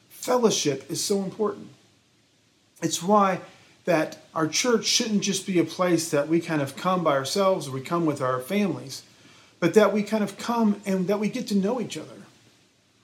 fellowship 0.09 0.89
is 0.91 1.05
so 1.05 1.23
important. 1.23 1.69
It's 2.81 3.03
why 3.03 3.41
that 3.85 4.19
our 4.35 4.47
church 4.47 4.87
shouldn't 4.87 5.23
just 5.23 5.47
be 5.47 5.59
a 5.59 5.65
place 5.65 6.11
that 6.11 6.29
we 6.29 6.41
kind 6.41 6.63
of 6.63 6.77
come 6.77 7.05
by 7.05 7.13
ourselves 7.13 7.69
or 7.69 7.73
we 7.73 7.81
come 7.81 8.07
with 8.07 8.21
our 8.21 8.41
families, 8.41 9.03
but 9.61 9.75
that 9.75 9.93
we 9.93 10.03
kind 10.03 10.25
of 10.25 10.37
come 10.39 10.81
and 10.87 11.07
that 11.09 11.21
we 11.21 11.29
get 11.29 11.47
to 11.49 11.55
know 11.55 11.81
each 11.81 11.97
other. 11.97 12.09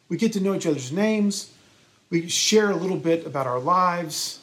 We 0.08 0.16
get 0.16 0.32
to 0.32 0.40
know 0.40 0.54
each 0.54 0.66
other's 0.66 0.90
names, 0.90 1.52
we 2.08 2.28
share 2.28 2.70
a 2.70 2.76
little 2.76 2.96
bit 2.96 3.26
about 3.26 3.46
our 3.46 3.60
lives, 3.60 4.40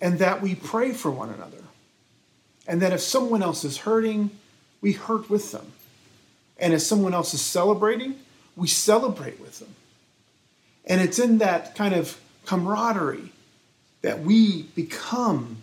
and 0.00 0.18
that 0.20 0.40
we 0.40 0.54
pray 0.54 0.92
for 0.92 1.10
one 1.10 1.30
another. 1.30 1.58
And 2.68 2.80
that 2.82 2.92
if 2.92 3.00
someone 3.00 3.42
else 3.42 3.64
is 3.64 3.78
hurting, 3.78 4.30
we 4.80 4.92
hurt 4.92 5.28
with 5.28 5.50
them. 5.50 5.72
And 6.58 6.72
if 6.72 6.82
someone 6.82 7.14
else 7.14 7.34
is 7.34 7.40
celebrating, 7.40 8.16
we 8.54 8.68
celebrate 8.68 9.40
with 9.40 9.58
them. 9.58 9.74
And 10.84 11.00
it's 11.00 11.18
in 11.18 11.38
that 11.38 11.74
kind 11.74 11.94
of 11.94 12.20
camaraderie 12.46 13.32
that 14.02 14.20
we 14.20 14.62
become 14.74 15.58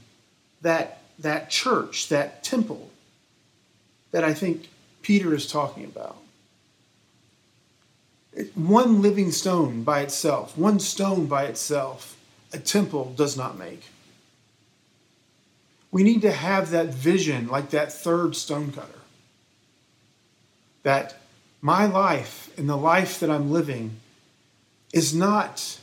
that, 0.62 1.02
that 1.20 1.50
church, 1.50 2.10
that 2.10 2.44
temple 2.44 2.90
that 4.12 4.24
I 4.24 4.34
think 4.34 4.70
Peter 5.02 5.34
is 5.34 5.48
talking 5.48 5.86
about 5.86 6.18
one 8.54 9.02
living 9.02 9.32
stone 9.32 9.84
by 9.84 10.02
itself, 10.02 10.58
one 10.58 10.80
stone 10.80 11.26
by 11.26 11.46
itself, 11.46 12.18
a 12.54 12.60
temple 12.60 13.14
does 13.16 13.36
not 13.36 13.58
make. 13.58 13.84
We 15.92 16.04
need 16.04 16.22
to 16.22 16.32
have 16.32 16.70
that 16.70 16.88
vision 16.88 17.48
like 17.48 17.72
that 17.72 17.92
third 17.92 18.36
stonecutter. 18.36 19.00
That 20.84 21.18
my 21.62 21.86
life 21.86 22.52
and 22.58 22.70
the 22.70 22.78
life 22.78 23.20
that 23.20 23.30
I'm 23.30 23.52
living 23.52 24.00
is 24.94 25.16
not 25.16 25.80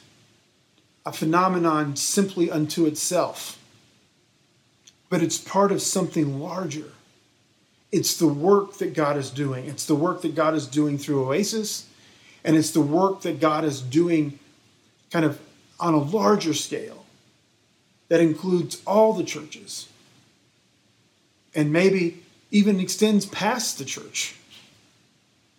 a 1.07 1.13
phenomenon 1.13 1.97
simply 1.97 2.51
unto 2.51 2.87
itself, 2.87 3.59
but 5.11 5.23
it's 5.23 5.39
part 5.39 5.71
of 5.71 5.83
something 5.83 6.41
larger. 6.41 6.91
It's 7.93 8.17
the 8.17 8.27
work 8.27 8.79
that 8.79 8.95
God 8.95 9.17
is 9.17 9.31
doing. 9.31 9.67
It's 9.67 9.87
the 9.87 9.95
work 9.95 10.23
that 10.23 10.35
God 10.35 10.55
is 10.55 10.67
doing 10.67 10.99
through 10.99 11.27
Oasis 11.27 11.87
and 12.45 12.57
it's 12.57 12.71
the 12.71 12.81
work 12.81 13.23
that 13.23 13.41
God 13.41 13.65
is 13.65 13.81
doing 13.81 14.39
kind 15.11 15.25
of 15.25 15.41
on 15.81 15.95
a 15.95 15.99
larger 15.99 16.55
scale 16.55 17.05
that 18.09 18.21
includes 18.21 18.83
all 18.87 19.13
the 19.15 19.25
churches 19.25 19.89
and 21.55 21.73
maybe 21.73 22.23
even 22.51 22.79
extends 22.79 23.27
past 23.27 23.79
the 23.79 23.85
church. 23.85 24.37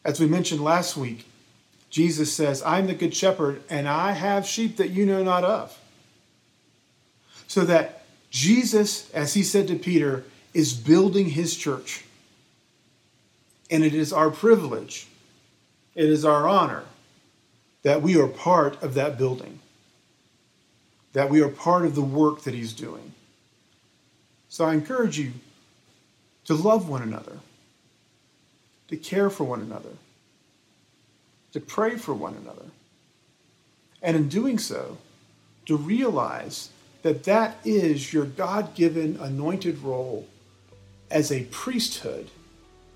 As 0.04 0.20
we 0.20 0.28
mentioned 0.28 0.62
last 0.62 0.96
week, 0.96 1.26
Jesus 1.90 2.34
says, 2.34 2.62
I'm 2.64 2.88
the 2.88 2.94
good 2.94 3.16
shepherd, 3.16 3.64
and 3.70 3.88
I 3.88 4.12
have 4.12 4.46
sheep 4.46 4.78
that 4.78 4.90
you 4.90 5.06
know 5.06 5.24
not 5.24 5.44
of. 5.44 5.78
So 7.48 7.62
that 7.66 8.04
Jesus, 8.30 9.10
as 9.12 9.34
he 9.34 9.44
said 9.44 9.68
to 9.68 9.76
Peter, 9.76 10.24
is 10.54 10.74
building 10.74 11.30
his 11.30 11.56
church. 11.56 12.04
And 13.72 13.84
it 13.84 13.94
is 13.94 14.12
our 14.12 14.30
privilege 14.30 15.08
it 15.96 16.10
is 16.10 16.26
our 16.26 16.48
honor 16.48 16.84
that 17.84 18.02
we 18.02 18.20
are 18.20 18.28
part 18.28 18.82
of 18.84 18.94
that 18.96 19.18
building, 19.18 19.60
that 21.14 21.30
we 21.30 21.42
are 21.42 21.50
part 21.50 21.86
of 21.86 21.96
the 21.96 22.02
work 22.02 22.42
that 22.42 22.54
He's 22.54 22.74
doing. 22.74 23.14
So 24.50 24.66
I 24.66 24.74
encourage 24.74 25.18
you 25.18 25.34
to 26.46 26.54
love 26.54 26.90
one 26.90 27.02
another, 27.02 27.40
to 28.90 28.98
care 28.98 29.30
for 29.30 29.46
one 29.46 29.62
another, 29.62 29.90
to 31.56 31.62
pray 31.62 31.96
for 31.96 32.14
one 32.14 32.36
another. 32.36 32.66
And 34.02 34.18
in 34.18 34.28
doing 34.28 34.60
so, 34.60 34.98
to 35.68 35.78
realize 35.78 36.70
that 37.02 37.24
that 37.24 37.56
is 37.64 38.12
your 38.12 38.26
God 38.26 38.76
given 38.76 39.18
anointed 39.22 39.82
role 39.82 40.28
as 41.10 41.32
a 41.32 41.46
priesthood 41.46 42.30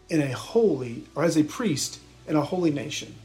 in 0.09 0.21
a 0.21 0.33
holy, 0.33 1.05
or 1.15 1.23
as 1.23 1.37
a 1.37 1.43
priest 1.45 2.01
in 2.27 2.35
a 2.35 2.41
holy 2.41 2.69
nation. 2.69 3.15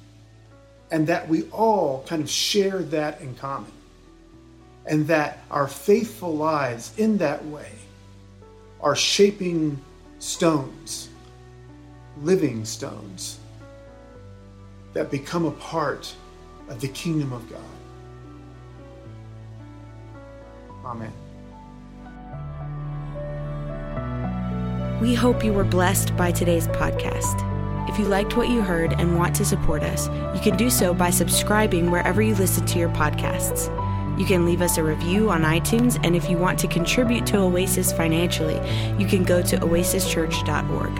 And 0.92 1.08
that 1.08 1.28
we 1.28 1.42
all 1.50 2.04
kind 2.06 2.22
of 2.22 2.30
share 2.30 2.78
that 2.84 3.20
in 3.20 3.34
common. 3.34 3.72
And 4.86 5.08
that 5.08 5.40
our 5.50 5.66
faithful 5.66 6.36
lives 6.36 6.92
in 6.96 7.18
that 7.18 7.44
way 7.46 7.72
are 8.80 8.94
shaping 8.94 9.82
stones, 10.20 11.08
living 12.22 12.64
stones, 12.64 13.40
that 14.94 15.10
become 15.10 15.44
a 15.44 15.50
part 15.52 16.14
of 16.68 16.80
the 16.80 16.88
kingdom 16.88 17.32
of 17.32 17.48
God. 17.50 17.60
Amen. 20.84 21.12
We 25.00 25.14
hope 25.14 25.44
you 25.44 25.52
were 25.52 25.64
blessed 25.64 26.16
by 26.16 26.32
today's 26.32 26.68
podcast. 26.68 27.50
If 27.90 27.98
you 27.98 28.06
liked 28.06 28.36
what 28.36 28.48
you 28.48 28.62
heard 28.62 28.92
and 28.94 29.18
want 29.18 29.36
to 29.36 29.44
support 29.44 29.82
us, 29.82 30.08
you 30.34 30.40
can 30.40 30.56
do 30.56 30.70
so 30.70 30.94
by 30.94 31.10
subscribing 31.10 31.90
wherever 31.90 32.22
you 32.22 32.34
listen 32.34 32.64
to 32.66 32.78
your 32.78 32.88
podcasts. 32.90 33.68
You 34.18 34.24
can 34.24 34.46
leave 34.46 34.62
us 34.62 34.78
a 34.78 34.84
review 34.84 35.30
on 35.30 35.42
iTunes, 35.42 35.98
and 36.04 36.14
if 36.14 36.30
you 36.30 36.38
want 36.38 36.58
to 36.60 36.68
contribute 36.68 37.26
to 37.26 37.38
Oasis 37.38 37.92
financially, 37.92 38.54
you 38.98 39.06
can 39.06 39.24
go 39.24 39.42
to 39.42 39.58
oasischurch.org. 39.58 40.92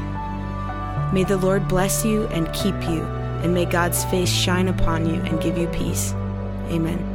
May 1.14 1.24
the 1.24 1.37
Lord 1.37 1.68
bless 1.68 2.04
you 2.04 2.26
and 2.26 2.52
keep 2.52 2.74
you, 2.88 3.02
and 3.44 3.54
may 3.54 3.66
God's 3.66 4.04
face 4.07 4.30
shine 4.30 4.68
upon 4.68 5.07
you 5.07 5.20
and 5.22 5.40
give 5.40 5.57
you 5.57 5.68
peace. 5.68 6.12
Amen. 6.70 7.13